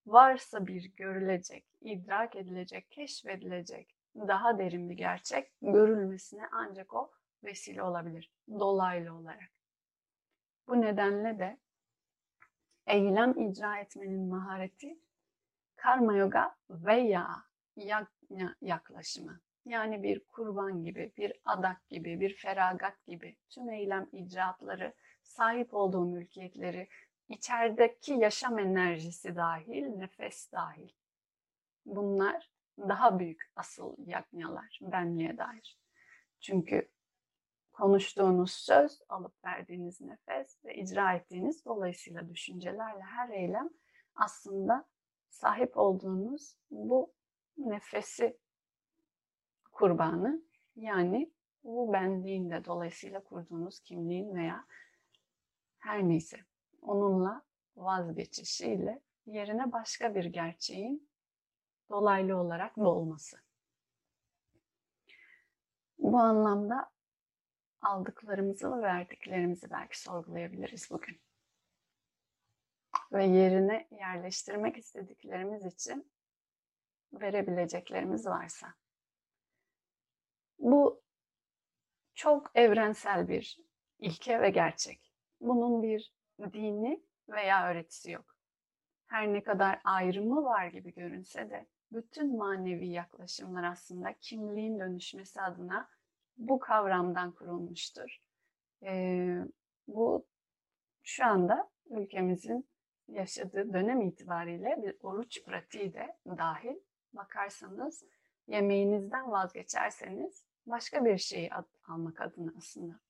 varsa 0.06 0.66
bir 0.66 0.92
görülecek, 0.96 1.64
idrak 1.80 2.36
edilecek, 2.36 2.90
keşfedilecek 2.90 3.96
daha 4.16 4.58
derin 4.58 4.90
bir 4.90 4.94
gerçek 4.94 5.52
görülmesine 5.62 6.48
ancak 6.52 6.94
o 6.94 7.10
vesile 7.44 7.82
olabilir 7.82 8.32
dolaylı 8.48 9.14
olarak. 9.14 9.50
Bu 10.68 10.80
nedenle 10.80 11.38
de 11.38 11.58
eylem 12.86 13.38
icra 13.38 13.78
etmenin 13.78 14.28
mahareti 14.28 14.98
karma 15.76 16.16
yoga 16.16 16.56
veya 16.70 17.28
yaklaşımı. 18.60 19.40
Yani 19.64 20.02
bir 20.02 20.24
kurban 20.24 20.84
gibi, 20.84 21.12
bir 21.16 21.32
adak 21.44 21.88
gibi, 21.88 22.20
bir 22.20 22.36
feragat 22.36 23.06
gibi 23.06 23.36
tüm 23.48 23.70
eylem 23.70 24.08
icraatları, 24.12 24.94
sahip 25.22 25.74
olduğu 25.74 26.04
mülkiyetleri, 26.04 26.88
içerideki 27.28 28.12
yaşam 28.12 28.58
enerjisi 28.58 29.36
dahil, 29.36 29.86
nefes 29.86 30.52
dahil. 30.52 30.88
Bunlar 31.86 32.50
daha 32.78 33.18
büyük 33.18 33.52
asıl 33.56 33.94
yaknyalar 34.06 34.78
benliğe 34.82 35.38
dair. 35.38 35.78
Çünkü 36.40 36.88
konuştuğunuz 37.72 38.52
söz, 38.52 39.02
alıp 39.08 39.44
verdiğiniz 39.44 40.00
nefes 40.00 40.64
ve 40.64 40.74
icra 40.74 41.12
ettiğiniz 41.12 41.64
dolayısıyla 41.64 42.28
düşüncelerle 42.28 43.02
her 43.02 43.28
eylem 43.28 43.70
aslında 44.14 44.84
sahip 45.28 45.76
olduğunuz 45.76 46.56
bu 46.70 47.12
nefesi 47.58 48.38
kurbanı 49.72 50.42
yani 50.76 51.32
bu 51.64 51.92
benliğin 51.92 52.50
de 52.50 52.64
dolayısıyla 52.64 53.24
kurduğunuz 53.24 53.80
kimliğin 53.80 54.34
veya 54.34 54.66
her 55.78 56.02
neyse 56.02 56.36
onunla 56.82 57.42
vazgeçişiyle 57.76 59.02
yerine 59.26 59.72
başka 59.72 60.14
bir 60.14 60.24
gerçeğin 60.24 61.10
dolaylı 61.90 62.36
olarak 62.36 62.76
doğması. 62.76 63.36
Bu 65.98 66.18
anlamda 66.18 66.90
aldıklarımızı 67.80 68.72
ve 68.72 68.82
verdiklerimizi 68.82 69.70
belki 69.70 70.00
sorgulayabiliriz 70.00 70.90
bugün. 70.90 71.20
Ve 73.12 73.24
yerine 73.24 73.88
yerleştirmek 73.90 74.76
istediklerimiz 74.76 75.64
için 75.64 76.12
verebileceklerimiz 77.20 78.26
varsa. 78.26 78.74
Bu 80.58 81.02
çok 82.14 82.50
evrensel 82.54 83.28
bir 83.28 83.58
ilke 83.98 84.40
ve 84.40 84.50
gerçek. 84.50 85.12
Bunun 85.40 85.82
bir 85.82 86.14
dini 86.52 87.02
veya 87.28 87.70
öğretisi 87.70 88.10
yok. 88.10 88.36
Her 89.06 89.32
ne 89.32 89.42
kadar 89.42 89.80
ayrımı 89.84 90.44
var 90.44 90.66
gibi 90.66 90.94
görünse 90.94 91.50
de 91.50 91.66
bütün 91.92 92.36
manevi 92.36 92.88
yaklaşımlar 92.88 93.64
aslında 93.64 94.12
kimliğin 94.20 94.80
dönüşmesi 94.80 95.40
adına 95.40 95.88
bu 96.36 96.58
kavramdan 96.58 97.32
kurulmuştur. 97.32 98.18
Ee, 98.82 99.38
bu 99.86 100.26
şu 101.02 101.24
anda 101.24 101.70
ülkemizin 101.90 102.68
yaşadığı 103.08 103.72
dönem 103.72 104.00
itibariyle 104.00 104.82
bir 104.82 104.96
oruç 105.00 105.44
pratiği 105.44 105.94
de 105.94 106.16
dahil. 106.26 106.76
Bakarsanız 107.16 108.04
yemeğinizden 108.46 109.30
vazgeçerseniz 109.30 110.44
başka 110.66 111.04
bir 111.04 111.18
şeyi 111.18 111.50
almak 111.88 112.20
adına 112.20 112.52
aslında 112.58 113.00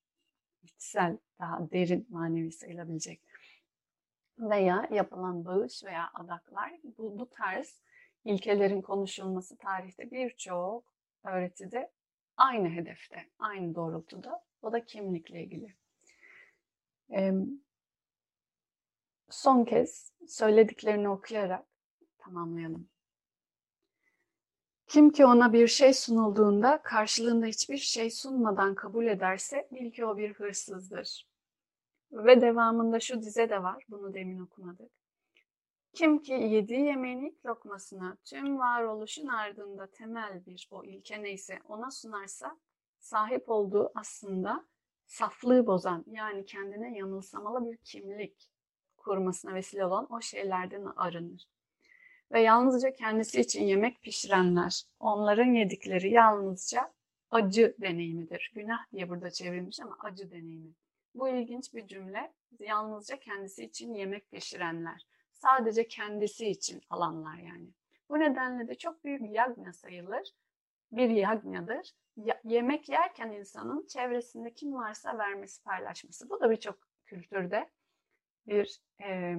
içsel, 0.63 1.19
daha 1.41 1.71
derin 1.71 2.07
manevi 2.11 2.53
sayılabilecek 2.53 3.23
veya 4.39 4.89
yapılan 4.91 5.45
bağış 5.45 5.85
veya 5.85 6.11
adaklar 6.15 6.73
bu, 6.99 7.19
bu 7.19 7.31
tarz 7.31 7.83
ilkelerin 8.25 8.83
konuşulması 8.83 9.57
tarihte 9.57 10.11
birçok 10.11 10.85
öğretide 11.25 11.93
aynı 12.37 12.69
hedefte, 12.69 13.31
aynı 13.39 13.75
doğrultuda. 13.75 14.45
O 14.63 14.73
da 14.73 14.85
kimlikle 14.85 15.43
ilgili. 15.43 15.75
Ee, 17.11 17.33
son 19.31 19.65
kez 19.65 20.13
söylediklerini 20.29 21.09
okuyarak 21.09 21.67
tamamlayalım. 22.19 22.89
Kim 24.87 25.11
ki 25.11 25.27
ona 25.27 25.53
bir 25.53 25.67
şey 25.67 25.95
sunulduğunda 25.95 26.83
karşılığında 26.83 27.47
hiçbir 27.47 27.77
şey 27.77 28.11
sunmadan 28.11 28.75
kabul 28.75 29.07
ederse 29.07 29.69
bil 29.73 29.91
ki 29.91 30.07
o 30.07 30.17
bir 30.17 30.35
hırsızdır. 30.35 31.27
Ve 32.13 32.41
devamında 32.41 33.01
şu 33.01 33.23
dize 33.23 33.51
de 33.51 33.63
var, 33.63 33.85
bunu 33.89 34.15
demin 34.15 34.39
okumadık. 34.39 34.91
Kim 35.93 36.19
ki 36.19 36.33
yediği 36.33 36.81
yemeğin 36.81 37.21
ilk 37.21 37.47
lokmasına 37.47 38.17
tüm 38.25 38.59
varoluşun 38.59 39.27
ardında 39.27 39.87
temel 39.91 40.47
bir 40.47 40.69
o 40.71 40.85
ilke 40.85 41.23
neyse 41.23 41.59
ona 41.69 41.91
sunarsa 41.91 42.59
sahip 42.99 43.49
olduğu 43.49 43.93
aslında 43.95 44.67
saflığı 45.07 45.67
bozan 45.67 46.05
yani 46.07 46.45
kendine 46.45 46.99
yanılsamalı 46.99 47.71
bir 47.71 47.77
kimlik 47.77 48.51
kurmasına 48.97 49.55
vesile 49.55 49.87
olan 49.87 50.13
o 50.13 50.21
şeylerden 50.21 50.85
arınır. 50.97 51.56
Ve 52.33 52.41
yalnızca 52.41 52.93
kendisi 52.93 53.41
için 53.41 53.65
yemek 53.65 54.03
pişirenler, 54.03 54.83
onların 55.01 55.53
yedikleri 55.53 56.11
yalnızca 56.11 56.93
acı 57.31 57.77
deneyimidir. 57.81 58.53
Günah 58.55 58.93
diye 58.93 59.09
burada 59.09 59.31
çevrilmiş 59.31 59.81
ama 59.81 59.97
acı 60.01 60.31
deneyimi. 60.31 60.73
Bu 61.15 61.29
ilginç 61.29 61.75
bir 61.75 61.87
cümle. 61.87 62.33
Yalnızca 62.59 63.19
kendisi 63.19 63.65
için 63.65 63.95
yemek 63.95 64.31
pişirenler 64.31 65.07
sadece 65.33 65.89
kendisi 65.89 66.47
için 66.47 66.83
alanlar 66.91 67.37
yani. 67.39 67.69
Bu 68.09 68.19
nedenle 68.19 68.69
de 68.69 68.75
çok 68.75 69.05
büyük 69.05 69.23
yagna 69.31 69.73
sayılır. 69.73 70.33
Bir 70.93 71.09
yagnadır. 71.11 71.93
Ya, 72.17 72.41
yemek 72.45 72.89
yerken 72.89 73.31
insanın 73.31 73.87
çevresinde 73.87 74.55
kim 74.55 74.75
varsa 74.75 75.19
vermesi, 75.19 75.63
paylaşması. 75.63 76.31
Bu 76.31 76.41
da 76.41 76.51
birçok 76.51 76.79
kültürde 77.07 77.71
bir 78.47 78.81
e, 79.03 79.37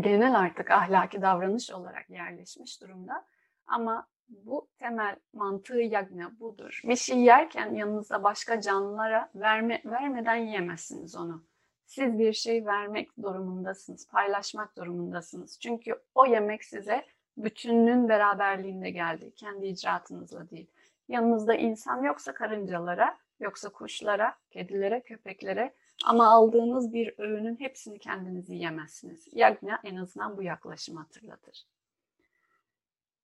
genel 0.00 0.38
artık 0.38 0.70
ahlaki 0.70 1.22
davranış 1.22 1.70
olarak 1.70 2.10
yerleşmiş 2.10 2.80
durumda. 2.80 3.26
Ama 3.66 4.06
bu 4.28 4.68
temel 4.78 5.16
mantığı 5.32 5.80
yagna 5.80 6.40
budur. 6.40 6.80
Bir 6.84 6.96
şey 6.96 7.18
yerken 7.18 7.74
yanınızda 7.74 8.22
başka 8.22 8.60
canlılara 8.60 9.30
verme, 9.34 9.82
vermeden 9.84 10.36
yiyemezsiniz 10.36 11.16
onu 11.16 11.44
siz 11.86 12.18
bir 12.18 12.32
şey 12.32 12.66
vermek 12.66 13.22
durumundasınız, 13.22 14.08
paylaşmak 14.08 14.76
durumundasınız. 14.76 15.60
Çünkü 15.60 16.02
o 16.14 16.26
yemek 16.26 16.64
size 16.64 17.06
bütünlüğün 17.36 18.08
beraberliğinde 18.08 18.90
geldi, 18.90 19.34
kendi 19.36 19.66
icraatınızla 19.66 20.50
değil. 20.50 20.70
Yanınızda 21.08 21.54
insan 21.54 22.02
yoksa 22.02 22.34
karıncalara, 22.34 23.18
yoksa 23.40 23.68
kuşlara, 23.68 24.34
kedilere, 24.50 25.00
köpeklere 25.00 25.74
ama 26.04 26.28
aldığınız 26.28 26.92
bir 26.92 27.18
öğünün 27.18 27.60
hepsini 27.60 27.98
kendiniz 27.98 28.50
yiyemezsiniz. 28.50 29.28
Yagna 29.32 29.80
en 29.84 29.96
azından 29.96 30.36
bu 30.36 30.42
yaklaşımı 30.42 31.00
hatırlatır. 31.00 31.64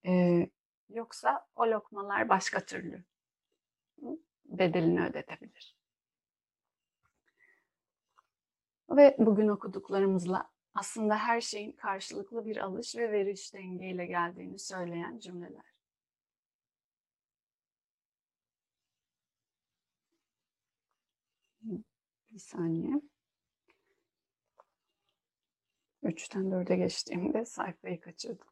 Ee, 0.07 0.51
yoksa 0.89 1.47
o 1.57 1.67
lokmalar 1.67 2.29
başka 2.29 2.61
türlü 2.61 3.05
bedelini 4.45 5.05
ödetebilir. 5.07 5.77
Ve 8.91 9.17
bugün 9.19 9.49
okuduklarımızla 9.49 10.51
aslında 10.75 11.17
her 11.17 11.41
şeyin 11.41 11.73
karşılıklı 11.73 12.47
bir 12.47 12.57
alış 12.57 12.97
ve 12.97 13.13
veriş 13.13 13.55
dengeyle 13.55 14.07
geldiğini 14.07 14.59
söyleyen 14.59 15.19
cümleler. 15.19 15.70
Bir 22.31 22.39
saniye. 22.39 23.01
Üçten 26.03 26.51
dörde 26.51 26.77
geçtiğimde 26.77 27.45
sayfayı 27.45 28.01
kaçırdım. 28.01 28.49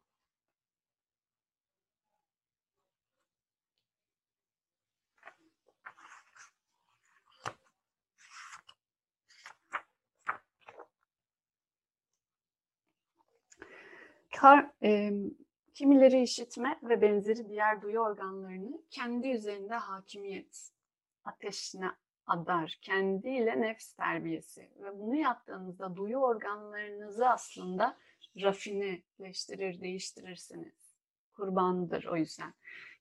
Kar, 14.36 14.70
e, 14.82 15.12
kimileri 15.74 16.22
işitme 16.22 16.80
ve 16.82 17.02
benzeri 17.02 17.48
diğer 17.48 17.82
duyu 17.82 17.98
organlarını 18.00 18.82
kendi 18.90 19.28
üzerinde 19.28 19.74
hakimiyet 19.74 20.70
ateşine 21.24 21.90
adar. 22.28 22.78
Kendiyle 22.82 23.60
nefs 23.60 23.92
terbiyesi. 23.92 24.60
Ve 24.60 24.98
bunu 24.98 25.16
yaptığınızda 25.16 25.96
duyu 25.96 26.16
organlarınızı 26.16 27.28
aslında 27.28 27.96
rafineleştirir, 28.42 29.80
değiştirirsiniz. 29.80 30.98
Kurbanıdır 31.32 32.04
o 32.04 32.16
yüzden. 32.16 32.54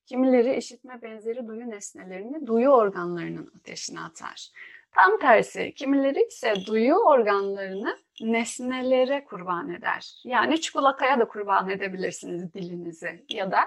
Kimileri 0.06 0.56
işitme 0.56 1.02
benzeri 1.02 1.46
duyu 1.46 1.70
nesnelerini 1.70 2.46
duyu 2.46 2.68
organlarının 2.68 3.52
ateşine 3.56 4.00
atar. 4.00 4.50
Tam 4.92 5.18
tersi, 5.18 5.74
kimileri 5.74 6.26
ise 6.26 6.54
duyu 6.66 6.94
organlarını 6.94 7.98
nesnelere 8.20 9.24
kurban 9.24 9.70
eder. 9.70 10.22
Yani 10.24 10.60
çikolataya 10.60 11.20
da 11.20 11.28
kurban 11.28 11.70
edebilirsiniz 11.70 12.54
dilinizi 12.54 13.24
ya 13.28 13.52
da 13.52 13.58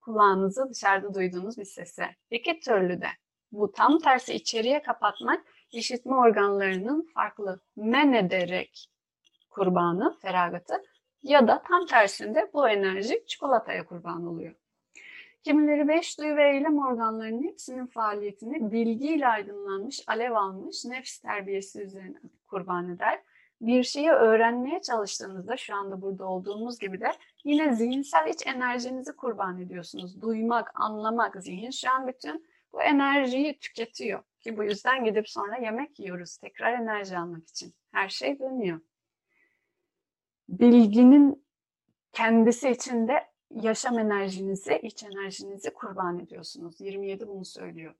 kulağınızı 0.00 0.70
dışarıda 0.70 1.14
duyduğunuz 1.14 1.58
bir 1.58 1.64
sese. 1.64 2.06
İki 2.30 2.60
türlü 2.60 3.00
de. 3.00 3.08
Bu 3.52 3.72
tam 3.72 3.98
tersi 3.98 4.34
içeriye 4.34 4.82
kapatmak 4.82 5.44
işitme 5.72 6.16
organlarının 6.16 7.08
farklı 7.14 7.60
men 7.76 8.12
ederek 8.12 8.88
kurbanı, 9.50 10.18
feragatı 10.18 10.74
ya 11.22 11.48
da 11.48 11.62
tam 11.62 11.86
tersinde 11.86 12.50
bu 12.54 12.68
enerji 12.68 13.24
çikolataya 13.26 13.86
kurban 13.86 14.26
oluyor. 14.26 14.54
Kimileri 15.42 15.88
beş 15.88 16.18
duyu 16.18 16.36
ve 16.36 16.50
eylem 16.50 16.78
organlarının 16.78 17.42
hepsinin 17.42 17.86
faaliyetini 17.86 18.72
bilgiyle 18.72 19.28
aydınlanmış, 19.28 20.04
alev 20.06 20.32
almış 20.32 20.84
nefs 20.84 21.18
terbiyesi 21.18 21.82
üzerine 21.82 22.18
kurban 22.46 22.94
eder. 22.94 23.22
Bir 23.60 23.82
şeyi 23.82 24.10
öğrenmeye 24.10 24.82
çalıştığınızda 24.82 25.56
şu 25.56 25.74
anda 25.74 26.02
burada 26.02 26.24
olduğumuz 26.24 26.78
gibi 26.78 27.00
de 27.00 27.12
yine 27.44 27.74
zihinsel 27.74 28.28
iç 28.28 28.46
enerjinizi 28.46 29.16
kurban 29.16 29.60
ediyorsunuz. 29.60 30.22
Duymak, 30.22 30.80
anlamak, 30.80 31.42
zihin 31.42 31.70
şu 31.70 31.90
an 31.90 32.06
bütün 32.06 32.46
bu 32.72 32.82
enerjiyi 32.82 33.58
tüketiyor. 33.58 34.22
Ki 34.40 34.56
bu 34.56 34.64
yüzden 34.64 35.04
gidip 35.04 35.28
sonra 35.28 35.56
yemek 35.56 36.00
yiyoruz 36.00 36.36
tekrar 36.36 36.72
enerji 36.72 37.18
almak 37.18 37.48
için. 37.48 37.74
Her 37.92 38.08
şey 38.08 38.38
dönüyor. 38.38 38.80
bilginin 40.48 41.44
kendisi 42.12 42.70
içinde 42.70 43.30
yaşam 43.50 43.98
enerjinizi, 43.98 44.80
iç 44.82 45.02
enerjinizi 45.02 45.74
kurban 45.74 46.18
ediyorsunuz. 46.18 46.80
27 46.80 47.28
bunu 47.28 47.44
söylüyor. 47.44 47.94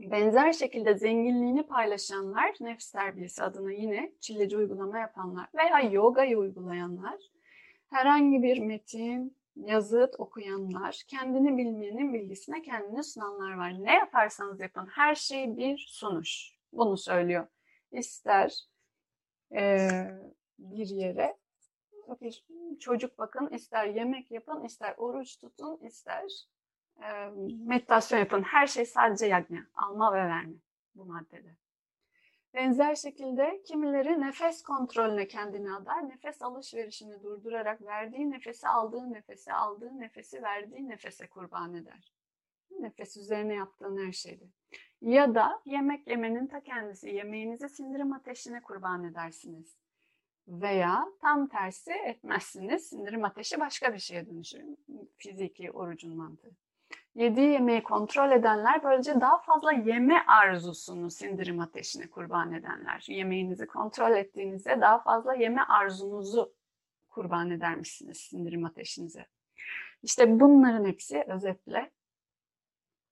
Benzer 0.00 0.52
şekilde 0.52 0.94
zenginliğini 0.94 1.62
paylaşanlar, 1.66 2.54
nefs 2.60 2.92
terbiyesi 2.92 3.42
adına 3.42 3.72
yine 3.72 4.12
çilleci 4.20 4.56
uygulama 4.56 4.98
yapanlar 4.98 5.48
veya 5.54 5.80
yogayı 5.80 6.38
uygulayanlar, 6.38 7.20
herhangi 7.90 8.42
bir 8.42 8.58
metin, 8.58 9.36
yazıt 9.56 10.20
okuyanlar, 10.20 11.02
kendini 11.08 11.58
bilmeyenin 11.58 12.14
bilgisine 12.14 12.62
kendini 12.62 13.04
sunanlar 13.04 13.54
var. 13.54 13.84
Ne 13.84 13.94
yaparsanız 13.94 14.60
yapın 14.60 14.86
her 14.86 15.14
şey 15.14 15.56
bir 15.56 15.86
sunuş. 15.88 16.56
Bunu 16.72 16.96
söylüyor. 16.96 17.46
İster 17.92 18.60
e, 19.52 19.88
bir 20.58 20.86
yere 20.88 21.36
bir 22.20 22.44
çocuk 22.78 23.18
bakın, 23.18 23.48
ister 23.48 23.86
yemek 23.86 24.30
yapın, 24.30 24.64
ister 24.64 24.94
oruç 24.96 25.38
tutun, 25.38 25.78
ister 25.78 26.24
e, 27.02 27.28
meditasyon 27.66 28.18
yapın. 28.18 28.42
Her 28.42 28.66
şey 28.66 28.86
sadece 28.86 29.26
yagna, 29.26 29.66
alma 29.74 30.12
ve 30.12 30.16
verme 30.16 30.56
bu 30.94 31.04
maddede. 31.04 31.56
Benzer 32.56 32.94
şekilde 32.94 33.62
kimileri 33.62 34.20
nefes 34.20 34.62
kontrolüne 34.62 35.28
kendini 35.28 35.72
adar, 35.74 36.08
nefes 36.08 36.42
alışverişini 36.42 37.22
durdurarak 37.22 37.82
verdiği 37.82 38.30
nefesi 38.30 38.68
aldığı 38.68 39.12
nefese, 39.12 39.52
aldığı 39.52 40.00
nefesi 40.00 40.42
verdiği 40.42 40.88
nefese 40.88 41.28
kurban 41.28 41.74
eder. 41.74 42.12
Nefes 42.80 43.16
üzerine 43.16 43.54
yaptığın 43.54 44.06
her 44.06 44.12
şeyde. 44.12 44.44
Ya 45.00 45.34
da 45.34 45.60
yemek 45.64 46.06
yemenin 46.06 46.46
ta 46.46 46.60
kendisi, 46.60 47.08
yemeğinizi 47.08 47.68
sindirim 47.68 48.12
ateşine 48.12 48.62
kurban 48.62 49.04
edersiniz. 49.04 49.76
Veya 50.48 51.06
tam 51.20 51.48
tersi 51.48 51.92
etmezsiniz, 51.92 52.88
sindirim 52.88 53.24
ateşi 53.24 53.60
başka 53.60 53.94
bir 53.94 53.98
şeye 53.98 54.26
dönüşür. 54.26 54.62
Fiziki 55.16 55.70
orucun 55.70 56.16
mantığı. 56.16 56.65
Yediği 57.16 57.50
yemeği 57.50 57.82
kontrol 57.82 58.30
edenler 58.30 58.84
böylece 58.84 59.20
daha 59.20 59.38
fazla 59.38 59.72
yeme 59.72 60.24
arzusunu 60.26 61.10
sindirim 61.10 61.60
ateşine 61.60 62.10
kurban 62.10 62.52
edenler. 62.52 63.04
Yemeğinizi 63.08 63.66
kontrol 63.66 64.16
ettiğinizde 64.16 64.80
daha 64.80 64.98
fazla 64.98 65.34
yeme 65.34 65.62
arzunuzu 65.62 66.54
kurban 67.08 67.50
edermişsiniz 67.50 68.16
sindirim 68.16 68.64
ateşinize. 68.64 69.26
İşte 70.02 70.40
bunların 70.40 70.84
hepsi 70.84 71.24
özetle 71.28 71.90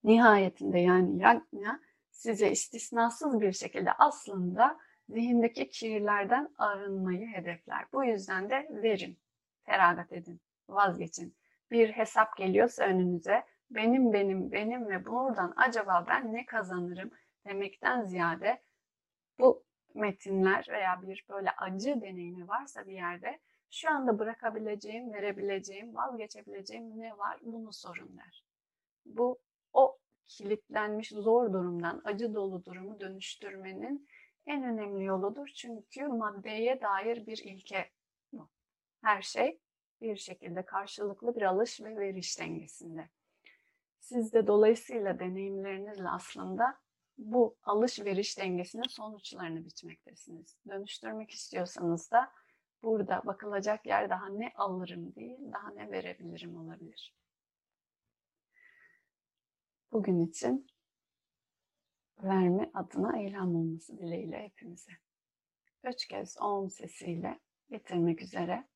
nihayetinde 0.05 0.78
yani 0.78 1.22
yagna 1.22 1.80
size 2.11 2.50
istisnasız 2.50 3.40
bir 3.40 3.52
şekilde 3.52 3.92
aslında 3.92 4.78
zihindeki 5.09 5.68
kirlerden 5.68 6.55
arınmayı 6.59 7.26
hedefler. 7.26 7.86
Bu 7.92 8.05
yüzden 8.05 8.50
de 8.50 8.68
verin, 8.70 9.18
feragat 9.62 10.12
edin, 10.12 10.40
vazgeçin. 10.68 11.36
Bir 11.70 11.92
hesap 11.92 12.36
geliyorsa 12.36 12.84
önünüze 12.84 13.44
benim 13.70 14.12
benim 14.12 14.52
benim 14.52 14.88
ve 14.88 15.06
buradan 15.06 15.54
acaba 15.56 16.04
ben 16.08 16.32
ne 16.32 16.46
kazanırım 16.46 17.10
demekten 17.46 18.02
ziyade 18.02 18.62
bu 19.38 19.64
metinler 19.94 20.66
veya 20.70 21.02
bir 21.02 21.24
böyle 21.28 21.50
acı 21.50 22.00
deneyimi 22.00 22.48
varsa 22.48 22.86
bir 22.86 22.92
yerde 22.92 23.40
şu 23.70 23.90
anda 23.90 24.18
bırakabileceğim, 24.18 25.12
verebileceğim, 25.12 25.94
vazgeçebileceğim 25.94 27.00
ne 27.00 27.18
var 27.18 27.38
bunu 27.42 27.72
sorun 27.72 28.16
der. 28.16 28.44
Bu 29.06 29.38
o 29.72 29.98
kilitlenmiş 30.26 31.08
zor 31.08 31.52
durumdan 31.52 32.00
acı 32.04 32.34
dolu 32.34 32.64
durumu 32.64 33.00
dönüştürmenin 33.00 34.08
en 34.46 34.62
önemli 34.62 35.04
yoludur. 35.04 35.48
Çünkü 35.48 36.06
maddeye 36.06 36.80
dair 36.80 37.26
bir 37.26 37.38
ilke 37.44 37.90
bu. 38.32 38.48
Her 39.02 39.22
şey 39.22 39.60
bir 40.00 40.16
şekilde 40.16 40.64
karşılıklı 40.64 41.36
bir 41.36 41.42
alış 41.42 41.80
ve 41.80 41.96
veriş 41.96 42.40
dengesinde. 42.40 43.08
Siz 44.05 44.32
de 44.32 44.46
dolayısıyla 44.46 45.18
deneyimlerinizle 45.18 46.09
aslında 46.09 46.78
bu 47.18 47.57
alış-veriş 47.62 48.38
dengesinin 48.38 48.88
sonuçlarını 48.88 49.64
bitmektesiniz. 49.64 50.59
Dönüştürmek 50.68 51.30
istiyorsanız 51.30 52.11
da 52.11 52.32
burada 52.82 53.22
bakılacak 53.26 53.86
yer 53.86 54.11
daha 54.11 54.28
ne 54.28 54.52
alırım 54.57 55.14
değil, 55.14 55.38
daha 55.52 55.70
ne 55.70 55.90
verebilirim 55.90 56.57
olabilir. 56.57 57.16
Bugün 59.92 60.20
için 60.20 60.66
verme 62.22 62.70
adına 62.74 63.18
eylem 63.18 63.57
olması 63.57 63.98
dileğiyle 63.98 64.42
hepimize. 64.42 64.92
Üç 65.84 66.07
kez 66.07 66.40
om 66.40 66.70
sesiyle 66.70 67.40
bitirmek 67.70 68.22
üzere 68.22 68.68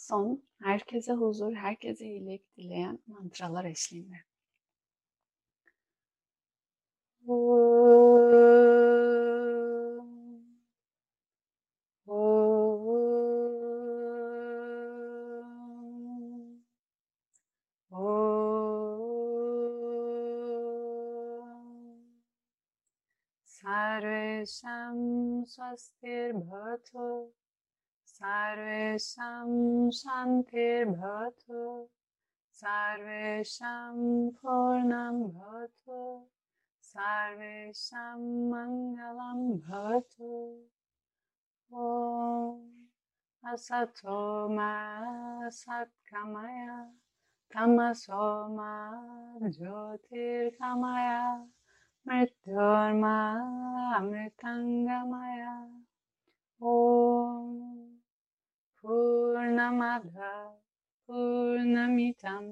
son 0.00 0.42
herkese 0.62 1.12
huzur, 1.12 1.54
herkese 1.54 2.06
iyilik 2.06 2.56
dileyen 2.56 2.98
mantralar 3.06 3.64
eşliğinde. 3.64 4.16
Sarvesham 23.44 24.98
swastir 25.46 26.30
सर्वेषां 28.19 29.49
शान्तिर्भवतु 29.99 31.63
सर्वेषां 32.59 33.95
पूर्णं 34.41 35.17
भवतु 35.37 35.99
सर्वेषां 36.91 38.19
मङ्गलं 38.51 39.41
भवतु 39.67 40.31
ॐ 41.71 42.59
असतो 43.53 44.19
मा 44.55 44.71
सत्कमय 45.59 46.67
तमसो 47.55 48.27
मा 48.55 48.71
ज्योतिर्गमय 49.57 51.11
मृत्योर्मा 52.05 53.17
अमृतङ्गमय 53.99 55.45
ॐ 56.61 57.45
Purnamada 58.82 60.56
Purnamitam 61.06 62.46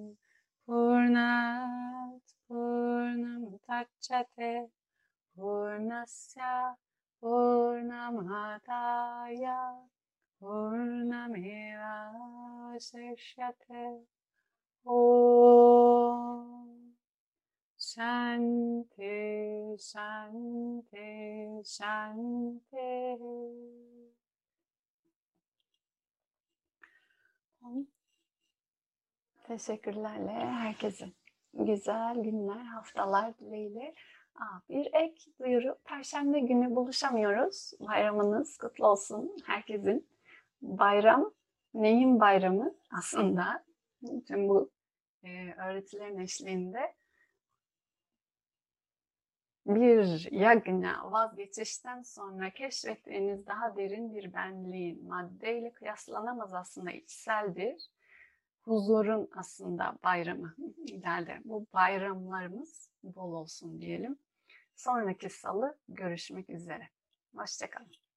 Purnat 0.68 2.20
Purnamutacchate 2.50 4.68
Purnasya 5.38 6.74
Purnamadaya 7.22 9.60
Purnameva 10.42 11.96
Seshyate 12.76 14.04
Om 14.86 16.92
Shanti 17.80 19.16
Shanti 19.80 21.08
Shanti 21.64 22.92
Teşekkürlerle 29.46 30.30
herkese 30.32 31.12
güzel 31.54 32.16
günler, 32.16 32.64
haftalar 32.64 33.38
dileğiyle. 33.38 33.94
Aa, 34.34 34.60
bir 34.68 34.86
ek 34.92 35.30
duyuru. 35.40 35.78
Perşembe 35.84 36.40
günü 36.40 36.76
buluşamıyoruz. 36.76 37.72
Bayramınız 37.80 38.56
kutlu 38.56 38.86
olsun 38.86 39.36
herkesin. 39.46 40.08
Bayram 40.62 41.32
neyin 41.74 42.20
bayramı 42.20 42.74
aslında? 42.90 43.64
Tüm 44.26 44.48
bu 44.48 44.70
e, 45.22 45.52
öğretilerin 45.52 46.18
eşliğinde 46.18 46.94
bir 49.68 50.32
yagna 50.32 51.12
vazgeçişten 51.12 52.02
sonra 52.02 52.50
keşfettiğiniz 52.50 53.46
daha 53.46 53.76
derin 53.76 54.14
bir 54.14 54.32
benliğin 54.32 55.08
maddeyle 55.08 55.72
kıyaslanamaz 55.72 56.54
aslında 56.54 56.90
içseldir. 56.90 57.90
Huzurun 58.62 59.30
aslında 59.36 59.98
bayramı 60.04 60.54
ileride. 60.86 61.40
Bu 61.44 61.66
bayramlarımız 61.72 62.90
bol 63.02 63.32
olsun 63.32 63.80
diyelim. 63.80 64.18
Sonraki 64.76 65.30
salı 65.30 65.78
görüşmek 65.88 66.50
üzere. 66.50 66.88
Hoşçakalın. 67.36 68.07